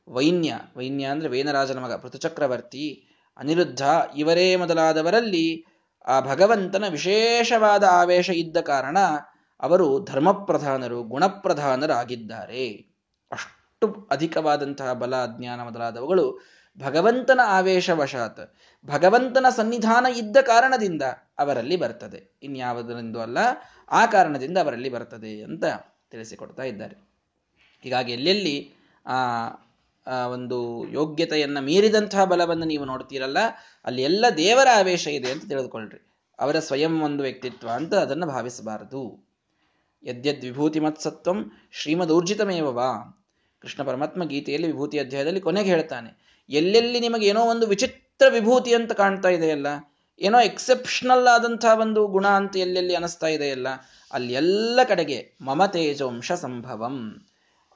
ವೈನ್ಯ 0.07 0.53
ವೈನ್ಯ 0.77 1.05
ಅಂದರೆ 1.05 1.29
ವೇನರಾಜನ 1.29 1.79
ಮಗ, 1.79 1.93
ಪೃಥುಚಕ್ರವರ್ತಿ, 1.93 3.07
ಅನಿರುದ್ಧ, 3.37 3.81
ಇವರೇ 4.17 4.55
ಮೊದಲಾದವರಲ್ಲಿ 4.55 5.65
ಆ 6.07 6.19
ಭಗವಂತನ 6.19 6.87
ವಿಶೇಷವಾದ 6.87 7.83
ಆವೇಶ 7.91 8.29
ಇದ್ದ 8.29 8.57
ಕಾರಣ 8.57 8.97
ಅವರು 9.59 10.03
ಧರ್ಮಪ್ರಧಾನರು, 10.03 11.03
ಗುಣಪ್ರಧಾನರಾಗಿದ್ದಾರೆ. 11.03 12.65
ಅಷ್ಟು 13.31 14.07
ಅಧಿಕವಾದಂತಹ 14.11 14.93
ಬಲ 14.93 15.13
ಜ್ಞಾನ 15.37 15.63
ಮೊದಲಾದವುಗಳು 15.63 16.39
ಭಗವಂತನ 16.77 17.39
ಆವೇಶವಶಾತ್, 17.45 18.53
ಭಗವಂತನ 18.85 19.45
ಸನ್ನಿಧಾನ 19.49 20.05
ಇದ್ದ 20.17 20.37
ಕಾರಣದಿಂದ 20.41 21.01
ಅವರಲ್ಲಿ 21.39 21.75
ಬರ್ತದೆ. 21.75 22.39
ಇನ್ಯಾವುದರಿಂದೂ 22.43 23.19
ಅಲ್ಲ, 23.19 23.37
ಆ 23.91 24.05
ಕಾರಣದಿಂದ 24.05 24.57
ಅವರಲ್ಲಿ 24.57 24.89
ಬರ್ತದೆ 24.89 25.43
ಅಂತ 25.43 25.65
ತಿಳಿಸಿಕೊಡ್ತಾ 26.09 26.63
ಇದ್ದಾರೆ. 26.63 26.95
ಹೀಗಾಗಿ 27.81 28.11
ಎಲ್ಲೆಲ್ಲಿ 28.11 28.73
ಆ 29.05 29.19
ಒಂದು 30.27 30.87
ಯೋಗ್ಯತೆಯನ್ನು 30.87 31.61
ಮೀರಿದಂತಹ 31.61 32.23
ಬಲವನ್ನು 32.23 32.65
ನೀವು 32.65 32.85
ನೋಡ್ತೀರಲ್ಲ, 32.85 33.37
ಅಲ್ಲಿ 33.85 34.01
ಎಲ್ಲ 34.01 34.25
ದೇವರ 34.37 34.67
ಆವೇಶ 34.77 35.07
ಇದೆ 35.07 35.31
ಅಂತ 35.31 35.45
ತಿಳಿದುಕೊಳ್ಳ್ರಿ 35.47 35.99
ಅವರ 36.39 36.59
ಸ್ವಯಂ 36.59 37.01
ಒಂದು 37.01 37.23
ವ್ಯಕ್ತಿತ್ವ 37.23 37.69
ಅಂತ 37.69 37.93
ಅದನ್ನು 37.95 38.27
ಭಾವಿಸಬಾರದು. 38.27 39.28
ಯದ್ಯದ್ 40.03 40.43
ವಿಭೂತಿ 40.43 40.79
ಮತ್ಸತ್ವಂ 40.79 41.39
ಶ್ರೀಮದೂರ್ಜಿತಮೇವವಾ 41.71 42.89
ಕೃಷ್ಣ 43.61 43.83
ಪರಮಾತ್ಮ 43.83 44.23
ಗೀತೆಯಲ್ಲಿ 44.23 44.67
ವಿಭೂತಿ 44.67 44.97
ಅಧ್ಯಾಯದಲ್ಲಿ 44.99 45.41
ಕೊನೆಗೆ 45.41 45.69
ಹೇಳ್ತಾನೆ, 45.69 46.09
ಎಲ್ಲೆಲ್ಲಿ 46.49 46.99
ನಿಮಗೆ 46.99 47.25
ಏನೋ 47.27 47.41
ಒಂದು 47.43 47.65
ವಿಚಿತ್ರ 47.67 48.25
ವಿಭೂತಿ 48.29 48.71
ಅಂತ 48.73 48.91
ಕಾಣ್ತಾ 48.91 49.29
ಇದೆಯಲ್ಲ, 49.29 49.67
ಏನೋ 50.21 50.39
ಎಕ್ಸೆಪ್ಷನಲ್ 50.41 51.27
ಆದಂತಹ 51.27 51.73
ಒಂದು 51.79 52.01
ಗುಣ 52.07 52.27
ಅಂತ 52.39 52.55
ಎಲ್ಲೆಲ್ಲಿ 52.57 52.95
ಅನಿಸ್ತಾ 52.95 53.27
ಇದೆಯಲ್ಲ, 53.27 53.67
ಅಲ್ಲಿ 54.13 54.33
ಎಲ್ಲ 54.33 54.79
ಕಡೆಗೆ 54.83 55.19
ಮಮ 55.41 55.65
ತೇಜವಂಶ 55.65 56.31
ಸಂಭವಂ. 56.31 56.97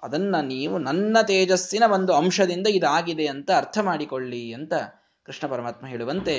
ಅದನ್ನ 0.04 0.36
ನೀವು 0.42 0.78
ನನ್ನ 0.78 1.18
ತೇಜಸ್ಸಿನ 1.22 1.84
ಒಂದು 1.88 2.14
ಅಂಶದಿಂದ 2.14 2.68
ಇದಾಗಿದೆ 2.68 3.28
ಅಂತ 3.28 3.50
ಅರ್ಥ 3.58 3.78
ಮಾಡಿಕೊಳ್ಳಿ 3.82 4.54
ಅಂತ 4.54 4.74
ಕೃಷ್ಣ 5.26 5.48
ಪರಮಾತ್ಮ 5.48 5.86
ಹೇಳುವಂತೆ 5.88 6.34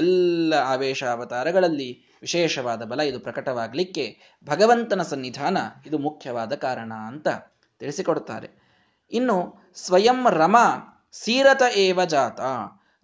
ಎಲ್ಲ 0.00 0.54
ಆವೇಶ 0.64 1.02
ಅವತಾರಗಳಲ್ಲಿ 1.04 1.88
ವಿಶೇಷವಾದ 2.22 2.82
ಬಲ 2.82 3.00
ಇದು 3.00 3.20
ಪ್ರಕಟವಾಗಲಿಕ್ಕೆ 3.20 4.04
ಭಗವಂತನ 4.46 5.02
ಸನ್ನಿಧಾನ 5.02 5.58
ಇದು 5.86 5.98
ಮುಖ್ಯವಾದ 5.98 6.54
ಕಾರಣ 6.54 6.92
ಅಂತ 6.92 7.28
ತಿಳಿಸಿಕೊಡ್ತಾರೆ 7.80 8.48
ಇನ್ನು 9.12 9.36
ಸ್ವಯಂ 9.74 10.26
ರಮ 10.30 10.56
ಸೀರತ 11.12 11.62
ಏವ 11.76 12.04
ಜಾತ. 12.04 12.40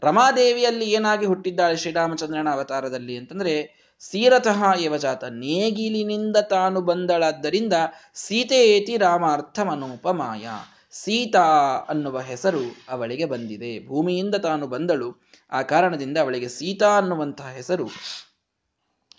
ರಮಾದೇವಿಯಲ್ಲಿ 0.02 0.90
ಏನಾಗಿ 0.90 1.26
ಹುಟ್ಟಿದ್ದಾಳೆ 1.26 1.76
ಶ್ರೀರಾಮಚಂದ್ರನ 1.76 2.48
ಅವತಾರದಲ್ಲಿ 2.52 3.16
ಅಂತಂದ್ರೆ 3.16 3.54
ಸೀರತಃ 3.98 4.60
ಏವ 4.80 4.96
ಜಾತ 4.96 5.25
ನೇಗಿಲಿನಿಂದ 5.25 6.37
ತಾನು 6.37 6.80
ಬಂದಳಾದ್ದರಿಂದ 6.80 7.72
ಸೀತೆಯೇತಿ 8.14 8.96
ರಾಮಾರ್ಥಮನೂಪಮಾಯ. 8.96 10.46
ಸೀತಾ 10.92 11.46
ಅನ್ನುವ 11.88 12.20
ಹೆಸರು 12.20 12.64
ಅವಳಿಗೆ 12.88 13.25
ಬಂದಿದೆ. 13.25 13.87
ಭೂಮಿಯಿಂದ 13.87 14.34
ತಾನು 14.34 14.66
ಬಂದಳು. 14.66 15.08
ಆ 15.52 15.62
ಕಾರಣದಿಂದ 15.62 16.18
ಅವಳಿಗೆ 16.18 16.48
ಸೀತಾ 16.48 16.90
ಅನ್ನುವಂತಹ 16.96 17.48
ಹೆಸರು 17.48 17.88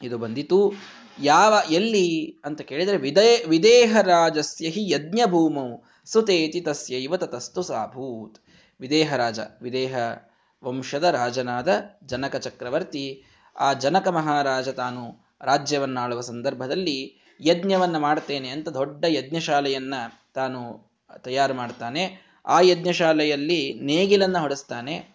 ಇದು 0.03 0.17
ಬಂದಿತು. 0.17 0.73
ಯಾವ, 1.21 1.53
ಎಲ್ಲಿ 1.71 2.39
ಅಂತ 2.45 2.61
ಕೇಳಿದರೆ 2.61 2.97
ವಿದೇ 2.97 3.43
ವಿದೇಹ 3.43 3.97
ರಾಜಸ್ಯ 4.01 4.69
ಹಿ 4.69 4.91
ಯಜ್ಞ 4.91 5.19
ಭೂಮೌ 5.25 5.77
ಸುತೇತಿ 6.05 6.61
ತಸ್ಯೈವ 6.61 7.17
ತತಸ್ತು 7.17 7.63
ಸಾಭೂತ್ 7.63 8.37
ವಿದೇಹ 8.79 9.15
ರಾಜ, 9.15 9.39
ವಿದೇಹ 9.61 9.95
ವಂಶದ 10.63 11.03
ರಾಜನಾದ 11.03 11.81
ಜನಕ 12.05 12.35
ಚಕ್ರವರ್ತಿ, 12.35 13.23
ಆ 13.59 13.73
ಜನಕ 13.73 14.07
ಮಹಾರಾಜ 14.07 14.69
ತಾನು 14.69 15.29
ರಾಜ್ಯವನ್ನಾಳುವ 15.41 16.21
ಸಂದರ್ಭದಲ್ಲಿ 16.21 17.17
ಯಜ್ಞವನ್ನು 17.41 17.99
ಮಾಡ್ತೇನೆ 17.99 18.49
ಅಂತ 18.49 18.69
ದೊಡ್ಡ 18.69 19.05
ಯಜ್ಞಶಾಲೆಯನ್ನು 19.07 20.31
ತಾನು 20.33 20.91
ತಯಾರು 21.17 21.53
ಮಾಡ್ತಾನೆ. 21.53 22.29
ಆ 22.45 22.61
ಯಜ್ಞಶಾಲೆಯಲ್ಲಿ 22.61 23.73
ನೇಗಿಲನ್ನು 23.73 24.39
ಹೊಡೆಸ್ತಾನೆ. 24.39 25.09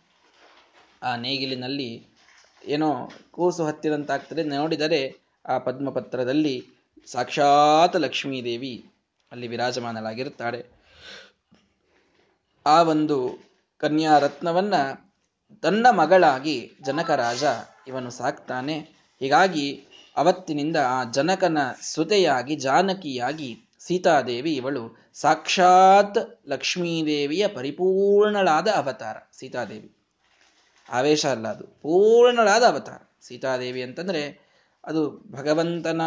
ಆ 1.03 1.17
ನೇಗಿಲಿನಲ್ಲಿ 1.17 2.14
ಏನೋ 2.67 3.11
ಕೂಸು 3.31 3.65
ಹತ್ತಿರಂತಾಗ್ತದೆ. 3.65 4.43
ನೋಡಿದರೆ 4.43 5.17
ಆ 5.47 5.59
ಪದ್ಮಪತ್ರದಲ್ಲಿ 5.59 6.67
ಸಾಕ್ಷಾತ್ 7.07 7.97
ಲಕ್ಷ್ಮೀದೇವಿ 7.97 8.91
ಅಲ್ಲಿ 9.33 9.49
ವಿರಾಜಮಾನಳಾಗಿರುತ್ತಾಳೆ. 9.49 10.67
ಆ 12.67 12.83
ಒಂದು 12.83 13.39
ಕನ್ಯಾ 13.79 14.19
ರತ್ನವನ್ನ 14.19 14.75
ತನ್ನ 15.63 15.87
ಮಗಳಾಗಿ 15.91 16.73
ಜನಕ 16.83 17.11
ರಾಜ 17.11 17.45
ಇವನು 17.89 18.11
ಸಾಕ್ತಾನೆ. 18.11 18.79
ಹೀಗಾಗಿ 19.21 19.85
ಅವತ್ತಿನಿಂದ 20.17 20.77
ಆ 20.77 21.05
ಜನಕನ 21.05 21.59
ಸುತೆಯಾಗಿ, 21.83 22.57
ಜಾನಕಿಯಾಗಿ 22.57 23.59
ಸೀತಾದೇವಿ 23.79 24.53
ಇವಳು 24.55 25.11
ಸಾಕ್ಷಾತ್ 25.15 26.49
ಲಕ್ಷ್ಮೀದೇವಿಯ 26.49 27.47
ಪರಿಪೂರ್ಣಳಾದ 27.49 28.69
ಅವತಾರ 28.69 29.17
ಸೀತಾದೇವಿ. 29.39 29.94
ಆವೇಶ 30.89 31.27
ಅಲ್ಲ 31.27 31.49
ಅದು. 31.49 31.65
ಪೂರ್ಣಳಾದ 31.65 32.63
ಅವತಾರ. 32.63 33.17
ಸೀತಾದೇವಿ 33.21 33.83
ಅಂತಂದ್ರೆ 33.83 34.45
ಅದು 34.85 35.11
ಭಗವಂತನ 35.31 36.01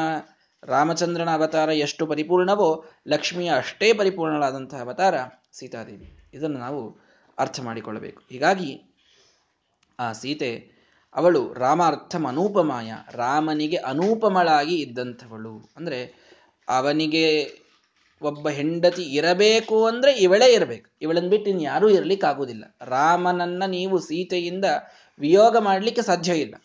ರಾಮಚಂದ್ರನ 0.64 1.30
ಅವತಾರ 1.30 1.70
ಎಷ್ಟು 1.70 2.08
ಪರಿಪೂರ್ಣವೋ 2.08 2.86
ಲಕ್ಷ್ಮಿಯ 3.08 3.52
ಅಷ್ಟೇ 3.56 3.94
ಪರಿಪೂರ್ಣಳಾದಂತಹ 3.94 4.82
ಅವತಾರ 4.82 5.16
ಸೀತಾದೇವಿ. 5.52 6.18
ಇದನ್ನು 6.34 6.60
ನಾವು 6.60 6.98
ಅರ್ಥ 7.38 7.60
ಮಾಡಿಕೊಳ್ಳಬೇಕು. 7.60 8.22
ಹೀಗಾಗಿ 8.30 8.84
ಆ 10.00 10.12
ಸೀತೆ 10.12 10.78
ಅವಳು 11.16 11.54
ರಾಮಾರ್ಥಂ 11.54 12.28
ಅನೂಪಮಾಯ. 12.28 12.92
ರಾಮನಿಗೆ 13.12 13.76
ಅನೂಪಮಳಾಗಿ 13.76 14.76
ಇದ್ದಂಥವಳು. 14.76 15.70
ಅಂದ್ರೆ 15.76 16.28
ಅವನಿಗೆ 16.70 17.52
ಒಬ್ಬ 18.22 18.50
ಹೆಂಡತಿ 18.50 19.04
ಇರಬೇಕು 19.04 19.86
ಅಂದ್ರೆ 19.86 20.18
ಇವಳೇ 20.18 20.54
ಇರಬೇಕು. 20.54 20.90
ಇವಳನ್ನು 21.02 21.30
ಬಿಟ್ಟು 21.30 21.50
ಇನ್ನು 21.50 21.64
ಯಾರೂ 21.64 21.90
ಇರಲಿಕ್ಕಾಗುವುದಿಲ್ಲ. 21.90 22.76
ರಾಮನನ್ನ 22.82 23.64
ನೀವು 23.68 24.00
ಸೀತೆಯಿಂದ 24.00 24.66
ವಿಯೋಗ 25.20 25.58
ಮಾಡಲಿಕ್ಕೆ 25.58 26.02
ಸಾಧ್ಯ 26.02 26.34
ಇಲ್ಲ. 26.34 26.56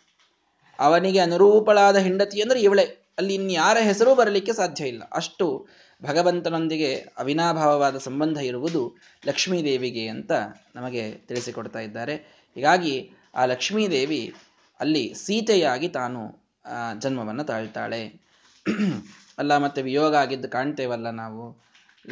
ಅವನಿಗೆ 0.78 1.18
ಅನುರೂಪಳಾದ 1.18 1.96
ಹೆಂಡತಿ 1.96 2.42
ಅಂದ್ರೆ 2.42 2.62
ಇವಳೇ. 2.62 2.98
ಅಲ್ಲಿ 3.18 3.34
ಇನ್ಯಾರ 3.34 3.76
ಹೆಸರು 3.80 4.14
ಬರಲಿಕ್ಕೆ 4.14 4.52
ಸಾಧ್ಯ 4.52 4.88
ಇಲ್ಲ. 4.88 5.02
ಅಷ್ಟು 5.12 5.66
ಭಗವಂತನೊಂದಿಗೆ 6.04 6.94
ಅವಿನಾಭಾವವಾದ 6.94 7.98
ಸಂಬಂಧ 7.98 8.38
ಇರುವುದು 8.38 8.96
ಲಕ್ಷ್ಮೀದೇವಿಗೆ 9.26 10.08
ಅಂತ 10.08 10.32
ನಮಗೆ 10.74 11.10
ತಿಳಿಸಿಕೊಡ್ತಾ 11.10 11.78
ಇದ್ದಾರೆ. 11.78 12.14
ಹೀಗಾಗಿ 12.54 13.10
ಆ 13.34 13.44
ಲಕ್ಷ್ಮೀದೇವಿ 13.44 14.34
ಅಲ್ಲಿ 14.80 15.14
ಸೀತೆಯಾಗಿ 15.14 15.88
ತಾನು 15.88 16.44
ಜನ್ಮವನ್ನು 16.98 17.44
ತಾಳ್ತಾಳೆ. 17.44 18.22
ಅಲ್ಲ 19.38 19.56
ಮತ್ತೆ 19.56 19.82
ವಿಯೋಗ 19.82 20.16
ಆಗಿದ್ದು 20.16 20.48
ಕಾಣ್ತೇವಲ್ಲ 20.48 21.10
ನಾವು. 21.10 21.62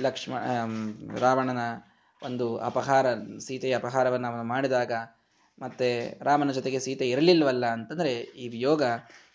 ಲಕ್ಷ್ಮ 0.01 0.35
ರಾವಣನ 1.19 1.59
ಒಂದು 2.23 2.57
ಅಪಹಾರ, 2.57 3.07
ಸೀತೆಯ 3.39 3.77
ಅಪಹಾರವನ್ನು 3.77 4.29
ಅವನು 4.29 4.45
ಮಾಡಿದಾಗ 4.45 4.93
ಮತ್ತೆ 5.61 6.19
ರಾಮನ 6.23 6.51
ಜೊತೆಗೆ 6.51 6.79
ಸೀತೆ 6.79 7.11
ಇರಲಿಲ್ವಲ್ಲ 7.11 7.67
ಅಂತಂದ್ರೆ 7.67 8.13
ಈ 8.13 8.49
ವಿಯೋಗ 8.49 8.83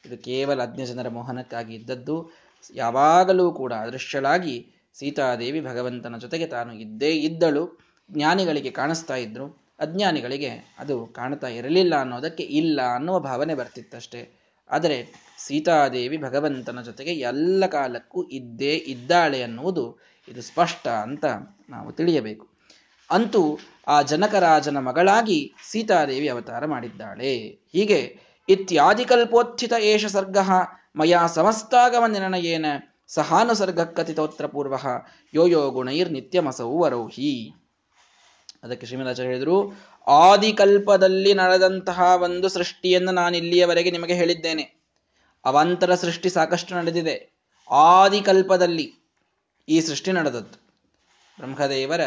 ಇದು 0.05 0.17
ಕೇವಲ 0.17 0.63
ಅಜ್ಞ 0.63 0.83
ಜನರ 0.83 1.09
ಮೋಹನಕ್ಕಾಗಿ 1.09 1.75
ಇದ್ದದ್ದು. 1.75 2.31
ಯಾವಾಗಲೂ 2.75 3.51
ಕೂಡ 3.51 3.73
ಅದೃಶ್ಯಳಾಗಿ 3.73 4.73
ಸೀತಾದೇವಿ 4.93 5.61
ಭಗವಂತನ 5.61 6.17
ಜೊತೆಗೆ 6.17 6.47
ತಾನು 6.47 6.73
ಇದ್ದೇ 6.73 7.11
ಇದ್ದಳು. 7.11 7.79
ಜ್ಞಾನಿಗಳಿಗೆ 8.11 8.71
ಕಾಣಿಸ್ತಾ 8.71 9.15
ಇದ್ರು. 9.15 9.65
ಅಜ್ಞಾನಿಗಳಿಗೆ 9.79 10.75
ಅದು 10.79 11.07
ಕಾಣ್ತಾ 11.07 11.47
ಇರಲಿಲ್ಲ 11.47 11.95
ಅನ್ನೋದಕ್ಕೆ 11.95 12.43
ಇಲ್ಲ 12.43 12.81
ಅನ್ನುವ 12.95 13.19
ಭಾವನೆ 13.19 13.55
ಬರ್ತಿತ್ತಷ್ಟೇ. 13.55 14.44
ಆದರೆ 14.69 15.13
ಸೀತಾದೇವಿ 15.37 16.17
ಭಗವಂತನ 16.17 16.81
ಜೊತೆಗೆ 16.81 17.13
ಎಲ್ಲ 17.13 17.65
ಕಾಲಕ್ಕೂ 17.65 18.23
ಇದ್ದೇ 18.23 18.75
ಇದ್ದಾಳೆ 18.75 19.43
ಅನ್ನುವುದು 19.43 19.99
ಇದು 20.27 20.41
ಸ್ಪಷ್ಟ 20.41 20.87
ಅಂತ 20.87 21.25
ನಾವು 21.69 21.91
ತಿಳಿಯಬೇಕು. 21.91 22.45
ಅಂತೂ 23.11 23.59
ಆ 23.87 24.01
ಜನಕರಾಜನ 24.01 24.77
ಮಗಳಾಗಿ 24.77 25.53
ಸೀತಾದೇವಿ 25.71 26.27
ಅವತಾರ 26.27 26.65
ಮಾಡಿದ್ದಾಳೆ. 26.65 27.37
ಹೀಗೆ 27.71 27.99
ಇತ್ಯಾದಿಕಲ್ಪೋತ್ಥಿತ 28.49 29.73
ಏಷ 29.79 30.05
ಸರ್ಗ 30.05 30.37
ಮಯಾ 30.95 31.27
ಸಮಸ್ತಾಗಮ 31.27 32.05
ನಿರ್ಣಯೇನ 32.07 32.65
ಸಹಾನುಸರ್ಗ 33.07 33.81
ಕಥಿತೋತ್ರ 33.81 34.45
ಪೂರ್ವ 34.45 34.75
ಯೋ 35.33 35.71
ಗುಣೈರ್ 35.71 36.11
ನಿತ್ಯಮಸೌ 36.11 36.77
ವರೋಹಿ. 36.77 37.53
ಅದಕ್ಕೆ 38.65 38.85
ಶ್ರೀಮದಾಚಾರ್ಯ 38.85 39.29
ಹೇಳಿದರು 39.29 39.57
ಆದಿಕಲ್ಪದಲ್ಲಿ 40.07 41.33
ನಡೆದಂತಹ 41.33 42.01
ಒಂದು 42.21 42.49
ಸೃಷ್ಟಿಯನ್ನು 42.49 43.11
ನಾನು 43.11 43.37
ಇಲ್ಲಿಯವರೆಗೆ 43.37 43.91
ನಿಮಗೆ 43.91 44.13
ಹೇಳಿದ್ದೇನೆ. 44.13 44.63
ಅವಾಂತರ 45.45 45.95
ಸೃಷ್ಟಿ 45.95 46.29
ಸಾಕಷ್ಟು 46.29 46.75
ನಡೆದಿದೆ. 46.75 47.15
ಆದಿಕಲ್ಪದಲ್ಲಿ 47.71 48.87
ಈ 49.69 49.81
ಸೃಷ್ಟಿ 49.81 50.11
ನಡೆದದ್ದು. 50.11 50.57
ಬ್ರಹ್ಮದೇವರ 51.37 52.01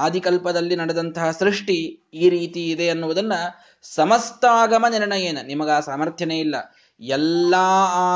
ಆದಿಕಲ್ಪದಲ್ಲಿ 0.00 0.76
ನಡೆದಂತಹ 0.76 1.30
ಸೃಷ್ಟಿ 1.30 1.78
ಈ 2.14 2.28
ರೀತಿ 2.28 2.70
ಇದೆ 2.70 2.88
ಅನ್ನುವುದನ್ನ 2.88 3.32
ಸಮಸ್ತಾಗಮ 3.82 4.84
ನಿರ್ಣಯನ. 4.90 5.38
ನಿಮಗ 5.46 5.70
ಆ 5.70 5.80
ಸಾಮರ್ಥ್ಯನೇ 5.80 6.38
ಇಲ್ಲ. 6.38 6.56
ಎಲ್ಲಾ 7.00 7.66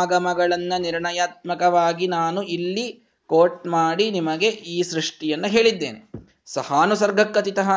ಆಗಮಗಳನ್ನ 0.02 0.72
ನಿರ್ಣಯಾತ್ಮಕವಾಗಿ 0.78 2.06
ನಾನು 2.06 2.42
ಇಲ್ಲಿ 2.42 2.86
ಕೋಟ್ 3.26 3.66
ಮಾಡಿ 3.66 4.10
ನಿಮಗೆ 4.10 4.48
ಈ 4.48 4.82
ಸೃಷ್ಟಿಯನ್ನು 4.82 5.48
ಹೇಳಿದ್ದೇನೆ. 5.48 6.00
ಸಹಾನುಸರ್ಗಕ್ಕತಿತಃ 6.46 7.70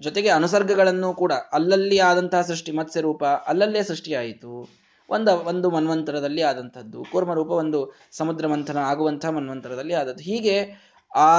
ಜೊತೆಗೆ 0.00 0.28
ಅನುಸರ್ಗಗಳನ್ನು 0.28 1.14
ಕೂಡ 1.14 1.32
ಅಲ್ಲಲ್ಲಿ 1.52 1.98
ಆದಂತಹ 1.98 2.40
ಸೃಷ್ಟಿ 2.42 2.72
ಮತ್ಸ್ಯ 2.72 3.00
ರೂಪ 3.00 3.24
ಅಲ್ಲಲ್ಲೇ 3.24 3.82
ಸೃಷ್ಟಿಯಾಯಿತು. 3.82 4.68
ಒಂದು 5.10 5.32
ಒಂದು 5.36 5.70
ಮನ್ವಂತರದಲ್ಲಿ 5.70 6.42
ಆದಂಥದ್ದು. 6.42 7.04
ಕೂರ್ಮರೂಪ 7.12 7.50
ಒಂದು 7.50 7.94
ಸಮುದ್ರ 8.12 8.46
ಮಂಥನ 8.46 8.76
ಆಗುವಂತಹ 8.78 9.28
ಮನ್ವಂತರದಲ್ಲಿ 9.28 9.94
ಆದದ್ದು. 9.94 10.22
ಹೀಗೆ 10.22 10.74
ಆ 11.12 11.30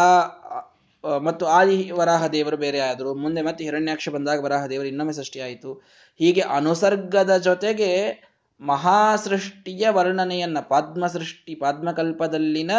ಮತ್ತು 1.19 1.45
ಆದಿ 1.45 1.91
ವರಾಹ 1.91 2.27
ದೇವರು 2.27 2.57
ಬೇರೆ 2.57 2.79
ಆದರು. 2.79 3.13
ಮುಂದೆ 3.13 3.41
ಮತ್ತೆ 3.41 3.63
ಹಿರಣ್ಯಾಕ್ಷ 3.63 4.09
ಬಂದಾಗ 4.09 4.43
ವರಾಹ 4.43 4.65
ದೇವರು 4.65 4.87
ಇನ್ನೊಮ್ಮೆ 4.87 5.13
ಸೃಷ್ಟಿಯಾಯಿತು. 5.13 5.73
ಹೀಗೆ 6.19 6.41
ಅನುಸರ್ಗದ 6.41 7.37
ಜೊತೆಗೆ 7.37 8.23
ಮಹಾಸೃಷ್ಟಿಯ 8.61 9.89
ವರ್ಣನೆಯನ್ನ 9.89 10.59
ಪದ್ಮ 10.59 11.07
ಸೃಷ್ಟಿ 11.07 11.55
ಪದ್ಮಕಲ್ಪದಲ್ಲಿನ 11.55 12.71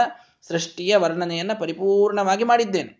ಸೃಷ್ಟಿಯ 0.42 0.96
ವರ್ಣನೆಯನ್ನ 0.96 1.52
ಪರಿಪೂರ್ಣವಾಗಿ 1.60 2.44
ಮಾಡಿದ್ದೇನೆ. 2.44 2.97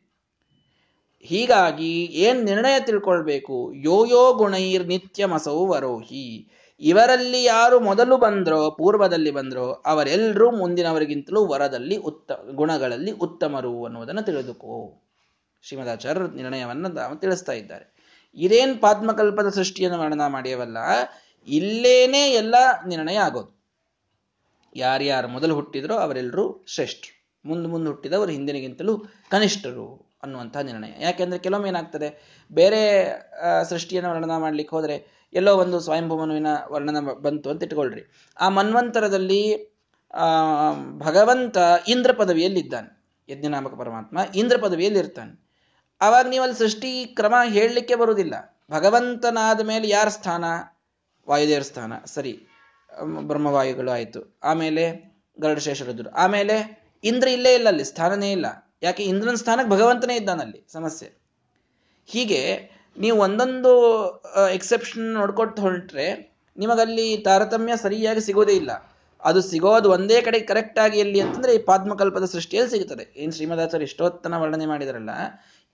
ಹೀಗಾಗಿ 1.21 2.05
ಏನ್ 2.05 2.45
ನಿರ್ಣಯ 2.45 2.81
ತಿಳ್ಕೊಳ್ಬೇಕು? 2.81 3.73
ಯೋ 3.73 4.05
ಯೋ 4.05 4.33
ಗುಣೈರ್ 4.33 4.87
ನಿತ್ಯಮಸೌ 4.87 5.67
ವರೋಹಿ. 5.67 6.51
ಇವರಲ್ಲಿ 6.81 7.45
ಯಾರು 7.45 7.81
ಮೊದಲು 7.81 8.17
ಬಂದ್ರೋ, 8.17 8.71
ಪೂರ್ವದಲ್ಲಿ 8.71 9.31
ಬಂದ್ರೋ 9.31 9.73
ಅವರೆಲ್ಲರೂ 9.73 10.51
ಮುಂದಿನವರಿಗಿಂತಲೂ 10.51 11.47
ವರದಲ್ಲಿ 11.47 11.97
ಉತ್ತ, 11.97 12.33
ಗುಣಗಳಲ್ಲಿ 12.33 13.11
ಉತ್ತಮರು 13.11 13.85
ಅನ್ನುವುದನ್ನು 13.85 14.23
ತಿಳಿದುಕೋ. 14.23 15.03
ನಿರ್ಣಯವನ್ನು 15.73 16.37
ನಿರ್ಣಯವನ್ನ 16.37 17.19
ತಿಳಿಸ್ತಾ 17.19 17.53
ಇದ್ದಾರೆ. 17.53 17.99
ಇದೇನ್ 18.35 18.81
ಪಾದ್ಮಕಲ್ಪದ 18.81 19.49
ಸೃಷ್ಟಿಯನ್ನು 19.49 20.01
ವರ್ಣನ 20.01 20.27
ಮಾಡಿಯವಲ್ಲ? 20.27 20.77
ಇಲ್ಲೇನೇ 21.49 22.31
ಎಲ್ಲ 22.31 22.55
ನಿರ್ಣಯ 22.89 23.17
ಆಗೋದು. 23.17 23.59
ಯಾರ್ಯಾರು 24.77 25.29
ಮೊದಲು 25.29 25.55
ಹುಟ್ಟಿದ್ರೋ 25.55 25.95
ಅವರೆಲ್ಲರೂ 25.95 26.65
ಶ್ರೇಷ್ಠರು. 26.69 27.33
ಮುಂದೆ 27.49 27.69
ಮುಂದೆ 27.69 27.87
ಹುಟ್ಟಿದವರು 27.87 28.31
ಹಿಂದಿನಗಿಂತಲೂ 28.31 28.99
ಕನಿಷ್ಠರು. 29.31 30.08
ಅನ್ನುವಂತಹ 30.23 30.63
ನಿರ್ಣಯ. 30.69 30.93
ಯಾಕೆಂದ್ರೆ 31.07 31.39
ಕೆಲವೊಮ್ಮೆ 31.39 31.69
ಏನಾಗ್ತದೆ, 31.69 32.09
ಬೇರೆ 32.51 32.81
ಸೃಷ್ಟಿಯನ್ನು 33.71 34.11
ವರ್ಣನ 34.13 34.37
ಮಾಡ್ಲಿಕ್ಕೆ 34.45 34.75
ಹೋದರೆ 34.77 34.97
ಎಲ್ಲೋ 35.33 35.53
ಒಂದು 35.57 35.79
ಸ್ವಯಂಭೂಮನುವಿನ 35.81 36.51
ವರ್ಣನ 36.73 37.01
ಬಂತು 37.27 37.51
ಅಂತ 37.51 37.67
ಇಟ್ಕೊಳ್ರಿ. 37.67 38.03
ಆ 38.37 38.47
ಮನ್ವಂತರದಲ್ಲಿ 38.59 39.43
ಭಗವಂತ 41.07 41.57
ಇಂದ್ರ 41.89 42.13
ಪದವಿಯಲ್ಲಿದ್ದಾನೆ. 42.13 42.91
ಯಜ್ಞನಾಮಕ 43.29 43.75
ಪರಮಾತ್ಮ 43.81 44.19
ಇಂದ್ರ 44.35 44.57
ಪದವಿಯಲ್ಲಿ 44.57 44.99
ಇರ್ತಾನೆ 44.99 45.33
ಆವಾಗ 46.01 46.27
ನೀವು 46.29 46.43
ಅಲ್ಲಿ 46.45 46.57
ಸೃಷ್ಟಿ 46.59 46.91
ಕ್ರಮ 47.19 47.35
ಹೇಳಲಿಕ್ಕೆ 47.57 47.95
ಬರುವುದಿಲ್ಲ. 47.95 48.35
ಭಗವಂತನಾದ 48.71 49.61
ಮೇಲೆ 49.71 49.87
ಯಾರ 49.89 50.09
ಸ್ಥಾನ? 50.17 50.45
ವಾಯುದೇವರ 51.29 51.65
ಸ್ಥಾನ. 51.71 51.93
ಸರಿ 52.15 52.33
ಬ್ರಹ್ಮವಾಯುಗಳು 53.31 53.91
ಆಯಿತು. 53.91 54.21
ಆಮೇಲೆ 54.45 54.85
ಗರುಡಶೇಷರುದ್ರು 55.39 56.11
ಆಮೇಲೆ 56.23 56.57
ಇಂದ್ರ 57.05 57.29
ಇಲ್ಲೇ 57.29 57.53
ಇಲ್ಲ 57.55 57.69
ಅಲ್ಲಿ, 57.69 57.85
ಸ್ಥಾನನೇ 57.85 58.31
ಇಲ್ಲ. 58.33 58.47
ಯಾಕೆ 58.83 59.03
ಇಂದ್ರನ 59.03 59.35
ಸ್ಥಾನಕ್ಕೆ 59.35 59.71
ಭಗವಂತನೇ 59.71 60.17
ಇದ್ದಾನಲ್ಲಿ 60.17 60.65
ಸಮಸ್ಯೆ. 60.73 61.09
ಹೀಗೆ 62.07 62.71
ನೀವು 62.99 63.19
ಒಂದೊಂದು 63.19 63.73
ಎಕ್ಸೆಪ್ಷನ್ 64.53 65.15
ನೋಡ್ಕೊಟ್ಟು 65.15 65.63
ಹೊರಟ್ರೆ 65.63 66.39
ನಿಮಗಲ್ಲಿ 66.59 67.17
ತಾರತಮ್ಯ 67.17 67.77
ಸರಿಯಾಗಿ 67.77 68.21
ಸಿಗೋದೇ 68.21 68.53
ಇಲ್ಲ. 68.53 68.71
ಅದು 69.25 69.43
ಸಿಗೋದು 69.43 69.91
ಒಂದೇ 69.91 70.21
ಕಡೆ 70.21 70.41
ಕರೆಕ್ಟ್ 70.41 70.79
ಆಗಿ 70.79 70.99
ಎಲ್ಲಿ 70.99 71.21
ಅಂತಂದ್ರೆ 71.21 71.55
ಈ 71.55 71.59
ಪಾದ್ಮಕಲ್ಪದ 71.59 72.25
ಸೃಷ್ಟಿಯಲ್ಲಿ 72.25 72.71
ಸಿಗುತ್ತದೆ. 72.71 73.15
ಏನು 73.17 73.33
ಶ್ರೀಮದಾಚಾರ್ಯ 73.33 73.85
ಇಷ್ಟೋತ್ತನ 73.85 74.37
ವರ್ಣನೆ 74.37 74.67
ಮಾಡಿದ್ರಲ್ಲ? 74.67 75.11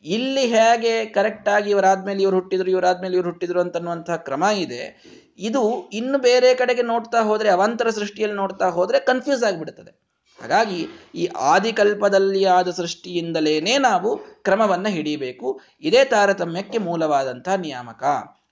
ಇಲ್ಲಿ 0.05 0.47
ಹೇಗೆ 0.47 1.07
ಕರೆಕ್ಟ್ 1.07 1.49
ಆಗಿ 1.49 1.71
ಇವರಾದ್ಮೇಲೆ 1.71 2.23
ಇವ್ರು 2.23 2.37
ಹುಟ್ಟಿದ್ರು, 2.37 2.71
ಇವರಾದ್ಮೇಲೆ 2.71 3.15
ಇವರು 3.15 3.29
ಹುಟ್ಟಿದ್ರು 3.29 3.61
ಅಂತನ್ನುವಂತಹ 3.61 4.17
ಕ್ರಮ 4.17 4.43
ಇದೆ. 4.43 5.03
ಇದು 5.39 5.91
ಇನ್ನು 5.93 6.19
ಬೇರೆ 6.19 6.55
ಕಡೆಗೆ 6.55 6.83
ನೋಡ್ತಾ 6.83 7.23
ಹೋದ್ರೆ, 7.23 7.49
ಅವಾಂತರ 7.49 7.91
ಸೃಷ್ಟಿಯಲ್ಲಿ 7.91 8.37
ನೋಡ್ತಾ 8.37 8.69
ಹೋದ್ರೆ 8.69 9.01
ಕನ್ಫ್ಯೂಸ್ 9.01 9.45
ಆಗಿಬಿಡುತ್ತದೆ 9.45 10.04
ಹಾಗಾಗಿ 10.41 10.87
ಈ 11.15 11.27
ಆದಿಕಲ್ಪದಲ್ಲಿ 11.27 12.45
ಆದ 12.45 12.71
ಸೃಷ್ಟಿಯಿಂದಲೇನೆ 12.71 13.79
ನಾವು 13.79 14.17
ಕ್ರಮವನ್ನು 14.17 14.89
ಹಿಡಿಯಬೇಕು. 14.89 15.61
ಇದೇ 15.81 16.05
ತಾರತಮ್ಯಕ್ಕೆ 16.05 16.79
ಮೂಲವಾದಂತಹ 16.79 17.55
ನಿಯಾಮಕ. 17.55 18.05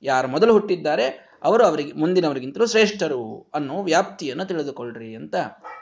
ಯಾರು 0.03 0.29
ಮೊದಲು 0.29 0.53
ಹುಟ್ಟಿದ್ದಾರೆ, 0.53 1.33
ಅವರು 1.43 1.65
ಅವರಿಗೆ, 1.65 1.93
ಮುಂದಿನವರಿಗಿಂತಲೂ 1.93 2.67
ಶ್ರೇಷ್ಠರು 2.67 3.51
ಅನ್ನೋ 3.55 3.83
ವ್ಯಾಪ್ತಿಯನ್ನು 3.83 4.45
ತಿಳಿದುಕೊಳ್ಳ್ರಿ 4.45 5.15
ಅಂತ 5.15 5.35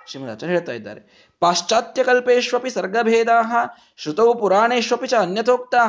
ಶ್ರೀಮದಾಚಾರ್ಯ 0.06 0.54
ಹೇಳ್ತಾ 0.54 0.72
ಇದ್ದಾರೆ. 0.72 1.30
ಪಾಶ್ಚಾತ್ಯ 1.40 2.04
ಕಲ್ಪೇಶ್ವಪಿ 2.04 2.70
ಸರ್ಗಭೇದಾ 2.70 3.38
ಶ್ರುತೌ 3.96 4.34
ಪುರಾಣೇಶ್ವಪಿ 4.34 5.06
ಚ 5.06 5.14
ಅನ್ಯಥೋಕ್ತಾ 5.14 5.84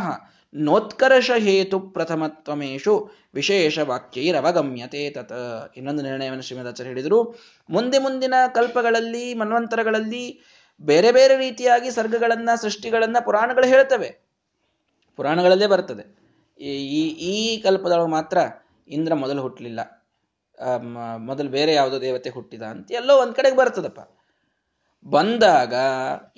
ನೋತ್ಕರ್ಷ 0.53 1.31
ಹೇತು 1.37 1.79
ಪ್ರಥಮತ್ವಮೇಶು 1.79 3.11
ವಿಶೇಷ 3.33 3.79
ವಾಕ್ಯೈರವಗಮ್ಯತೆ 3.79 5.09
ತತ್ 5.09 5.33
ಇನ್ನೊಂದು 5.77 6.03
ನಿರ್ಣಯವನ್ನು 6.03 6.43
ಶ್ರೀಮದಾಚಾರ್ಯ 6.43 6.89
ಹೇಳಿದರು. 6.89 7.35
ಮುಂದೆ 7.69 7.99
ಮುಂದಿನ 7.99 8.33
ಕಲ್ಪಗಳಲ್ಲಿ, 8.55 9.33
ಮನ್ವಂತರಗಳಲ್ಲಿ 9.33 10.41
ಬೇರೆ 10.81 11.11
ಬೇರೆ 11.11 11.37
ರೀತಿಯಾಗಿ 11.37 11.91
ಸರ್ಗಗಳನ್ನ, 11.91 12.49
ಸೃಷ್ಟಿಗಳನ್ನ 12.61 13.17
ಪುರಾಣಗಳು 13.25 13.67
ಹೇಳ್ತವೆ. 13.67 14.09
ಪುರಾಣಗಳಲ್ಲೇ 15.15 15.67
ಬರ್ತದೆ. 15.67 16.03
ಈ 16.59 17.01
ಈ 17.07 17.61
ಕಲ್ಪದೊಳಗೆ 17.61 18.09
ಮಾತ್ರ 18.09 18.37
ಇಂದ್ರ 18.87 19.13
ಮೊದಲು 19.13 19.41
ಹುಟ್ಟಲಿಲ್ಲ 19.41 19.79
ಮೊದಲು 21.17 21.49
ಬೇರೆ 21.49 21.73
ಯಾವುದೋ 21.73 22.01
ದೇವತೆ 22.01 22.29
ಹುಟ್ಟಿದ 22.29 22.61
ಅಂತ 22.61 22.91
ಎಲ್ಲೋ 22.91 23.21
ಒಂದ್ 23.21 23.35
ಕಡೆಗೆ 23.35 23.55
ಬರ್ತದಪ್ಪ. 23.55 23.99
ಬಂದಾಗ 25.05 25.73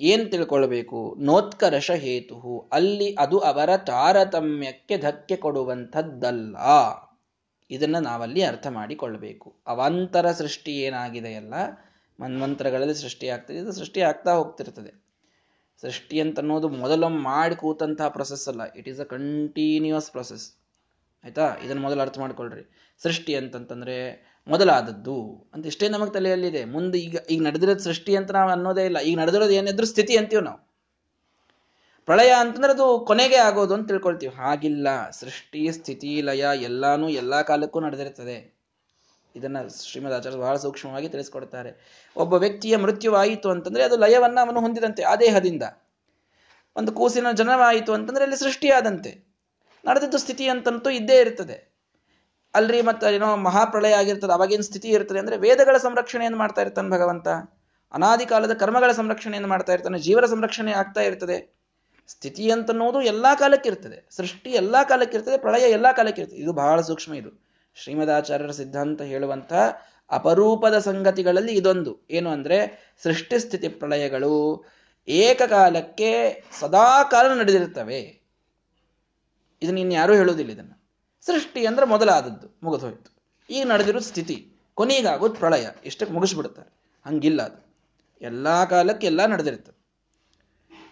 ಏನ್ 0.00 0.30
ತಿಳ್ಕೊಳ್ಬೇಕು? 0.30 1.16
ನೋತ್ಕರ್ಷ 1.18 1.90
ಹೇತು 1.90 2.70
ಅಲ್ಲಿ 2.72 3.14
ಅದು 3.14 3.38
ಅವರ 3.38 3.76
ತಾರತಮ್ಯಕ್ಕೆ 3.76 4.96
ಧಕ್ಕೆ 4.98 5.36
ಕೊಡುವಂಥದ್ದಲ್ಲ. 5.36 6.56
ಇದನ್ನ 7.70 7.98
ನಾವಲ್ಲಿ 7.98 8.42
ಅರ್ಥ 8.42 8.66
ಮಾಡಿಕೊಳ್ಬೇಕು. 8.66 9.54
ಅವಾಂತರ 9.66 10.32
ಸೃಷ್ಟಿ 10.32 10.72
ಏನಾಗಿದೆಯಲ್ಲ 10.80 11.54
ಮನ್ಮಂತ್ರಗಳಲ್ಲಿ 12.20 12.94
ಸೃಷ್ಟಿ 12.94 13.28
ಆಗ್ತದೆ. 13.28 13.56
ಇದು 13.56 13.72
ಸೃಷ್ಟಿ 13.72 14.00
ಆಗ್ತಾ 14.00 14.34
ಹೋಗ್ತಿರ್ತದೆ. 14.34 15.04
ಸೃಷ್ಟಿ 15.82 16.20
ಅಂತ 16.20 16.38
ಅನ್ನೋದು 16.38 16.68
ಮೊದಲು 16.68 17.08
ಮಾಡಿ 17.08 17.56
ಕೂತಂತಹ 17.56 18.08
ಪ್ರೊಸೆಸ್ 18.08 18.48
ಅಲ್ಲ. 18.48 18.60
It 18.76 18.88
is 18.88 19.00
a 19.00 19.04
continuous 19.04 20.10
process 20.10 20.52
ಆಯ್ತಾ? 21.24 21.56
ಇದನ್ನು 21.64 21.82
ಮೊದಲು 21.82 22.00
ಅರ್ಥ 22.00 22.18
ಮಾಡ್ಕೊಳ್ರಿ. 22.18 22.94
ಸೃಷ್ಟಿ 23.02 23.34
ಅಂತಂತಂದ್ರೆ 23.34 23.96
ಮೊದಲಾದದ್ದು 24.46 25.46
ಅಂತ 25.54 25.66
ಇಷ್ಟೇ 25.66 25.88
ನಮಗೆ 25.88 26.10
ತಲೆಯಲ್ಲಿದೆ. 26.10 26.64
ಮುಂದೆ 26.64 26.98
ಈಗ 26.98 27.16
ಈಗ 27.30 27.42
ನಡೆದಿರೋದು 27.42 27.78
ಸೃಷ್ಟಿ 27.78 28.16
ಅಂತ 28.16 28.30
ನಾವು 28.30 28.50
ಅನ್ನೋದೇ 28.50 28.84
ಇಲ್ಲ. 28.84 28.98
ಈಗ 28.98 29.18
ನಡೆದಿರೋದು 29.18 29.50
ಏನಿದ್ರು 29.50 29.86
ಸ್ಥಿತಿ 29.86 30.16
ಅಂತೀವಿ 30.16 30.42
ನಾವು. 30.42 30.74
ಪ್ರಳಯ 32.04 32.32
ಅಂತಂದ್ರೆ 32.38 32.72
ಅದು 32.72 33.04
ಕೊನೆಗೆ 33.08 33.36
ಆಗೋದು 33.36 33.74
ಅಂತ 33.74 33.88
ತಿಳ್ಕೊಳ್ತೀವಿ. 33.88 34.34
ಹಾಗಿಲ್ಲ. 34.34 35.10
ಸೃಷ್ಟಿ, 35.10 35.72
ಸ್ಥಿತಿ, 35.72 36.20
ಲಯ 36.20 36.46
ಎಲ್ಲಾನು 36.62 37.08
ಎಲ್ಲಾ 37.08 37.42
ಕಾಲಕ್ಕೂ 37.42 37.80
ನಡೆದಿರ್ತದೆ. 37.80 38.54
ಇದನ್ನ 39.36 39.56
ಶ್ರೀಮದ್ 39.82 40.12
ಆಚಾರ್ಯ 40.12 40.38
ಬಹಳ 40.38 40.56
ಸೂಕ್ಷ್ಮವಾಗಿ 40.56 41.08
ತಿಳಿಸ್ಕೊಡ್ತಾರೆ. 41.08 42.02
ಒಬ್ಬ 42.16 42.34
ವ್ಯಕ್ತಿಯ 42.34 42.76
ಮೃತ್ಯುವಾಯಿತು 42.76 43.50
ಅಂತಂದ್ರೆ 43.50 43.84
ಅದು 43.84 43.96
ಲಯವನ್ನ 43.96 44.38
ಅವನು 44.40 44.60
ಹೊಂದಿದಂತೆ, 44.60 45.02
ಆ 45.02 45.16
ದೇಹದಿಂದ. 45.16 45.62
ಒಂದು 46.76 46.92
ಕೂಸಿನ 46.92 47.32
ಜನವಾಯಿತು 47.32 47.92
ಅಂತಂದ್ರೆ 47.92 48.24
ಅಲ್ಲಿ 48.24 48.36
ಸೃಷ್ಟಿಯಾದಂತೆ. 48.36 49.24
ನಡೆದಿದ್ದು 49.84 50.18
ಸ್ಥಿತಿ 50.18 50.48
ಅಂತಂತೂ 50.48 50.90
ಇದ್ದೇ 50.90 51.20
ಇರ್ತದೆ. 51.20 51.73
ಅಲ್ರಿ 52.54 52.82
ಮತ್ತೆ 52.82 53.14
ಏನೋ 53.14 53.36
ಮಹಾಪ್ರಳಯ 53.36 53.92
ಆಗಿರ್ತದೆ, 53.92 54.32
ಅವಾಗಿನ 54.32 54.60
ಸ್ಥಿತಿ 54.60 54.88
ಇರ್ತದೆ 54.88 55.18
ಅಂದ್ರೆ 55.18 55.36
ವೇದಗಳ 55.36 55.76
ಸಂರಕ್ಷಣೆಯನ್ನು 55.76 56.38
ಮಾಡ್ತಾ 56.38 56.62
ಇರ್ತಾನೆ 56.62 56.90
ಭಗವಂತ. 56.90 57.28
ಅನಾದಿ 57.94 58.26
ಕಾಲದ 58.26 58.52
ಕರ್ಮಗಳ 58.52 58.92
ಸಂರಕ್ಷಣೆಯನ್ನು 58.92 59.48
ಮಾಡ್ತಾ 59.48 59.72
ಇರ್ತಾನೆ 59.72 59.98
ಜೀವನ 59.98 60.24
ಸಂರಕ್ಷಣೆ 60.24 60.72
ಆಗ್ತಾ 60.72 61.00
ಇರ್ತದೆ. 61.00 61.38
ಸ್ಥಿತಿ 62.08 62.50
ಅಂತನ್ನೋದು 62.50 63.02
ಎಲ್ಲಾ 63.02 63.34
ಕಾಲಕ್ಕೆ 63.34 63.68
ಇರ್ತದೆ, 63.68 63.98
ಸೃಷ್ಟಿ 64.16 64.50
ಎಲ್ಲಾ 64.50 64.84
ಕಾಲಕ್ಕೆ 64.84 65.16
ಇರ್ತದೆ, 65.16 65.36
ಪ್ರಳಯ 65.38 65.70
ಎಲ್ಲಾ 65.70 65.92
ಕಾಲಕ್ಕೆ 65.92 66.22
ಇರ್ತದೆ. 66.22 66.40
ಇದು 66.40 66.52
ಬಹಳ 66.52 66.80
ಸೂಕ್ಷ್ಮ 66.80 67.14
ಇದು. 67.14 67.30
ಶ್ರೀಮದಾಚಾರ್ಯರ 67.76 68.50
ಸಿದ್ಧಾಂತ 68.50 69.02
ಹೇಳುವಂತ 69.02 69.52
ಅಪರೂಪದ 70.10 70.78
ಸಂಗತಿಗಳಲ್ಲಿ 70.78 71.52
ಇದೊಂದು. 71.52 72.06
ಏನು 72.10 72.30
ಅಂದ್ರೆ 72.30 72.58
ಸೃಷ್ಟಿ 73.02 73.38
ಸ್ಥಿತಿ 73.38 73.68
ಪ್ರಳಯಗಳು 73.68 74.64
ಏಕಕಾಲಕ್ಕೆ 75.08 76.10
ಸದಾ 76.60 77.04
ಕಾಲ 77.04 77.38
ನಡೆದಿರ್ತವೆ 77.38 78.00
ಇದನ್ನ 79.62 79.78
ಇನ್ಯಾರೂ 79.78 80.14
ಹೇಳುವುದಿಲ್ಲ 80.14 80.50
ಇದನ್ನು. 80.50 80.76
ಸೃಷ್ಟಿ 81.26 81.66
ಅಂದ್ರೆ 81.66 81.86
ಮೊದಲಾದದ್ದು 81.86 82.58
ಮುಗಿದೋಯ್ತು 82.62 83.14
ಈಗ 83.50 83.66
ನಡೆದಿರೋ 83.66 83.98
ಸ್ಥಿತಿ, 83.98 84.52
ಕೊನೆಗಾಗೋದು 84.74 85.34
ಪ್ರಳಯ, 85.34 85.66
ಇಷ್ಟಕ್ಕೆ 85.84 86.14
ಮುಗಿಸ್ಬಿಡ್ತಾರೆ. 86.14 86.74
ಹಂಗಿಲ್ಲ 87.06 87.42
ಅದು. 87.42 87.64
ಎಲ್ಲಾ 88.20 88.64
ಕಾಲಕ್ಕೆ 88.64 89.06
ಎಲ್ಲ 89.06 89.26
ನಡೆದಿರುತ್ತೆ 89.26 89.72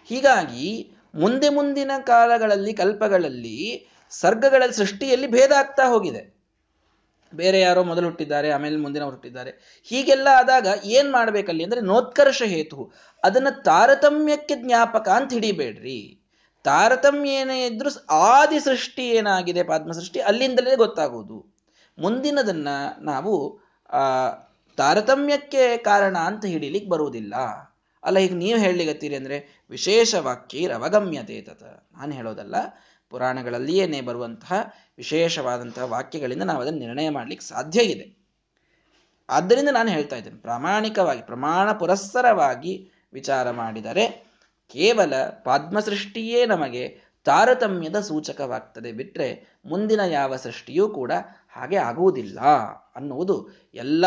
ಹೀಗಾಗಿ 0.05 0.93
ಮುಂದೆ 1.15 1.49
ಮುಂದಿನ 1.49 1.91
ಕಾಲಗಳಲ್ಲಿ, 1.99 2.73
ಕಲ್ಪಗಳಲ್ಲಿ 2.73 3.87
ಸರ್ಗಗಳ 4.09 4.63
ಸೃಷ್ಟಿಯಲ್ಲಿ 4.71 5.27
ಭೇದ 5.27 5.51
ಆಗ್ತಾ 5.51 5.87
ಹೋಗಿದೆ. 5.87 6.33
ಬೇರೆ 7.33 7.59
ಯಾರೋ 7.59 7.83
ಮೊದಲು 7.83 8.05
ಹುಟ್ಟಿದ್ದಾರೆ, 8.05 8.51
ಆಮೇಲೆ 8.51 8.77
ಮುಂದಿನವ್ರು 8.77 9.11
ಹುಟ್ಟಿದ್ದಾರೆ. 9.11 9.81
ಹೀಗೆಲ್ಲ 9.83 10.27
ಆದಾಗ 10.35 10.67
ಏನು 10.83 11.11
ಮಾಡ್ಬೇಕಲ್ಲಿ 11.11 11.63
ಅಂದ್ರೆ 11.63 11.81
ನೋತ್ಕರ್ಷ 11.81 12.43
ಹೇತು. 12.45 12.93
ಅದನ್ನ 13.23 13.47
ತಾರತಮ್ಯಕ್ಕೆ 13.49 14.55
ಜ್ಞಾಪಕ 14.55 15.09
ಅಂತ 15.09 15.33
ಹಿಡಿಬೇಡ್ರಿ. 15.33 16.22
ತಾರತಮ್ಯ 16.63 17.29
ಏನೇ 17.29 17.67
ಇದ್ರು 17.67 18.05
ಆದಿ 18.05 18.59
ಸೃಷ್ಟಿ 18.59 19.09
ಏನಾಗಿದೆ 19.09 19.63
ಪದ್ಮ 19.63 19.91
ಸೃಷ್ಟಿ 19.91 20.19
ಅಲ್ಲಿಂದಲೇ 20.19 20.75
ಗೊತ್ತಾಗುವುದು 20.75 21.53
ಮುಂದಿನದನ್ನ 21.99 22.67
ನಾವು, 22.99 23.59
ಆ, 23.89 24.29
ತಾರತಮ್ಯಕ್ಕೆ 24.77 25.77
ಕಾರಣ 25.77 26.17
ಅಂತ 26.17 26.45
ಹಿಡಿಲಿಕ್ಕೆ 26.45 26.89
ಬರುವುದಿಲ್ಲ. 26.89 27.35
ಅಲ್ಲ, 28.03 28.19
ಈಗ 28.19 28.33
ನೀವು 28.33 28.59
ಹೇಳಲಿಗತ್ತೀರಿ 28.59 29.15
ಅಂದರೆ, 29.15 29.63
ವಿಶೇಷ 29.69 30.15
ಅವಗಮ್ಯತೆ 30.15 31.41
ತತ. 31.41 31.63
ನಾನು 31.97 32.11
ಹೇಳೋದಲ್ಲ 32.11 32.55
ಪುರಾಣಗಳಲ್ಲಿಯೇ 33.09 34.01
ಬರುವಂತಹ 34.01 34.53
ವಿಶೇಷವಾದಂತಹ 34.97 35.83
ವಾಕ್ಯಗಳಿಂದ 35.83 36.43
ನಾವು 36.43 36.61
ಅದನ್ನು 36.61 36.79
ನಿರ್ಣಯ 36.79 37.09
ಮಾಡ್ಲಿಕ್ಕೆ 37.09 37.45
ಸಾಧ್ಯ 37.45 37.81
ಇದೆ. 37.81 38.23
ಆದ್ದರಿಂದ 39.29 39.69
ನಾನು 39.69 39.89
ಹೇಳ್ತಾ 39.89 40.15
ಇದ್ದೇನೆ, 40.15 40.37
ಪ್ರಾಮಾಣಿಕವಾಗಿ, 40.37 41.21
ಪ್ರಮಾಣ 41.21 41.71
ಪುರಸ್ಸರವಾಗಿ 41.71 42.91
ವಿಚಾರ 43.13 43.51
ಮಾಡಿದರೆ 43.51 44.32
ಕೇವಲ 44.71 45.29
ಪದ್ಮಸೃಷ್ಟಿಯೇ 45.29 46.45
ನಮಗೆ 46.45 47.13
ತಾರತಮ್ಯದ 47.23 47.99
ಸೂಚಕವಾಗ್ತದೆ 47.99 48.91
ಬಿಟ್ಟರೆ 48.91 49.59
ಮುಂದಿನ 49.65 49.99
ಯಾವ 50.07 50.35
ಸೃಷ್ಟಿಯೂ 50.35 50.89
ಕೂಡ 50.89 51.11
ಹಾಗೆ 51.49 51.75
ಆಗುವುದಿಲ್ಲ 51.75 52.39
ಅನ್ನುವುದು 52.95 53.49
ಎಲ್ಲ 53.73 54.05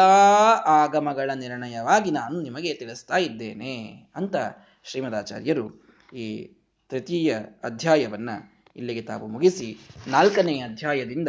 ಆಗಮಗಳ 0.66 1.31
ನಿರ್ಣಯವಾಗಿ 1.35 2.11
ನಾನು 2.11 2.40
ನಿಮಗೆ 2.40 2.75
ತಿಳಿಸ್ತಾ 2.75 3.16
ಇದ್ದೇನೆ 3.16 4.07
ಅಂತ 4.16 4.37
ಶ್ರೀಮದಾಚಾರ್ಯರು 4.85 5.66
ಈ 6.12 6.47
ತೃತೀಯ 6.90 7.35
ಅಧ್ಯಾಯವನ್ನು 7.64 8.57
ಇಲ್ಲಿಗೆ 8.77 9.03
ತಾವು 9.03 9.27
ಮುಗಿಸಿ 9.27 9.79
ನಾಲ್ಕನೇ 10.07 10.61
ಅಧ್ಯಾಯದಿಂದ 10.61 11.29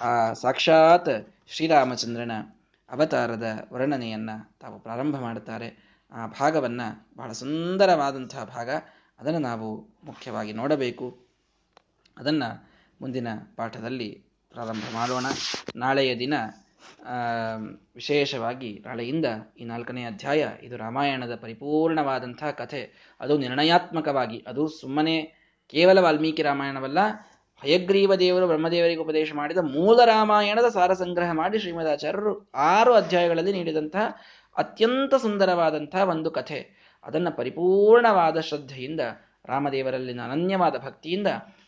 ಆ 0.00 0.32
ಸಾಕ್ಷಾತ್ 0.32 1.34
ಶ್ರೀರಾಮಚಂದ್ರನ 1.48 2.32
ಅವತಾರದ 2.90 3.46
ವರ್ಣನೆಯನ್ನು 3.72 4.58
ತಾವು 4.60 4.78
ಪ್ರಾರಂಭ 4.78 5.16
ಮಾಡುತ್ತಾರೆ. 5.16 5.87
ಆ 6.12 6.26
ಭಾಗವನ್ನು 6.26 7.08
ಬಹಳ 7.16 7.32
ಸುಂದರವಾದಂತಹ 7.32 8.44
ಭಾಗ. 8.44 8.70
ಅದನ್ನು 9.18 9.38
ನಾವು 9.38 9.96
ಮುಖ್ಯವಾಗಿ 10.04 10.52
ನೋಡಬೇಕು. 10.52 11.26
ಅದನ್ನು 12.18 12.68
ಮುಂದಿನ 13.00 13.28
ಪಾಠದಲ್ಲಿ 13.56 14.24
ಪ್ರಾರಂಭ 14.50 14.82
ಮಾಡೋಣ. 14.94 15.26
ನಾಳೆಯ 15.76 16.18
ದಿನ 16.18 16.34
ವಿಶೇಷವಾಗಿ 17.94 18.82
ನಾಳೆಯಿಂದ 18.86 19.26
ಈ 19.60 19.64
ನಾಲ್ಕನೇ 19.64 20.04
ಅಧ್ಯಾಯ, 20.04 20.48
ಇದು 20.62 20.76
ರಾಮಾಯಣದ 20.76 21.34
ಪರಿಪೂರ್ಣವಾದಂತಹ 21.34 22.50
ಕಥೆ. 22.50 23.14
ಅದು 23.20 23.38
ನಿರ್ಣಯಾತ್ಮಕವಾಗಿ, 23.38 24.44
ಅದು 24.46 24.68
ಸುಮ್ಮನೆ 24.68 25.22
ಕೇವಲ 25.68 25.98
ವಾಲ್ಮೀಕಿ 25.98 26.42
ರಾಮಾಯಣವಲ್ಲ, 26.42 26.98
ಹಯಗ್ರೀವ 27.62 28.14
ದೇವರು 28.14 28.46
ಬ್ರಹ್ಮದೇವರಿಗೆ 28.46 29.00
ಉಪದೇಶ 29.00 29.32
ಮಾಡಿದ 29.34 29.58
ಮೂಲ 29.58 30.04
ರಾಮಾಯಣದ 30.04 30.68
ಸಾರ 30.68 30.92
ಸಂಗ್ರಹ 30.92 31.32
ಮಾಡಿ 31.32 31.58
ಶ್ರೀಮದಾಚಾರ್ಯರು 31.58 32.50
ಆರು 32.54 32.94
ಅಧ್ಯಾಯಗಳಲ್ಲಿ 32.94 33.52
ನೀಡಿದಂತಹ 33.52 34.16
ಅತ್ಯಂತ 34.58 35.14
ಸುಂದರವಾದಂತಹ 35.14 36.08
ಒಂದು 36.08 36.30
ಕಥೆ. 36.30 36.88
ಅದನ್ನು 37.04 37.36
ಪರಿಪೂರ್ಣವಾದ 37.36 38.40
ಶ್ರದ್ಧೆಯಿಂದ, 38.40 39.00
ರಾಮದೇವರಲ್ಲಿನ 39.44 40.20
ಅನನ್ಯವಾದ 40.24 40.76
ಭಕ್ತಿಯಿಂದ 40.76 41.26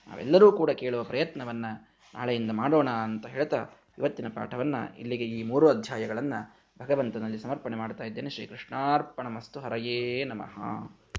ನಾವೆಲ್ಲರೂ 0.09 0.53
ಕೂಡ 0.53 0.71
ಕೇಳುವ 0.71 1.05
ಪ್ರಯತ್ನವನ್ನು 1.05 1.91
ನಾಳೆಯಿಂದ 2.15 2.51
ಮಾಡೋಣ 2.51 2.91
ಅಂತ 2.91 3.27
ಹೇಳ್ತಾ 3.27 3.67
ಇವತ್ತಿನ 3.99 4.29
ಪಾಠವನ್ನು 4.29 4.99
ಇಲ್ಲಿಗೆ 4.99 5.25
ಈ 5.25 5.43
ಮೂರು 5.43 5.69
ಅಧ್ಯಾಯಗಳನ್ನು 5.69 6.61
ಭಗವಂತನಲ್ಲಿ 6.79 7.39
ಸಮರ್ಪಣೆ 7.39 7.77
ಮಾಡ್ತಾ 7.77 8.05
ಇದ್ದೇನೆ. 8.05 8.31
ಶ್ರೀಕೃಷ್ಣಾರ್ಪಣ 8.31 9.27
ಮಸ್ತು 9.27 9.61
ಹರಯೇ 9.61 10.25
ನಮಃ. 10.25 10.59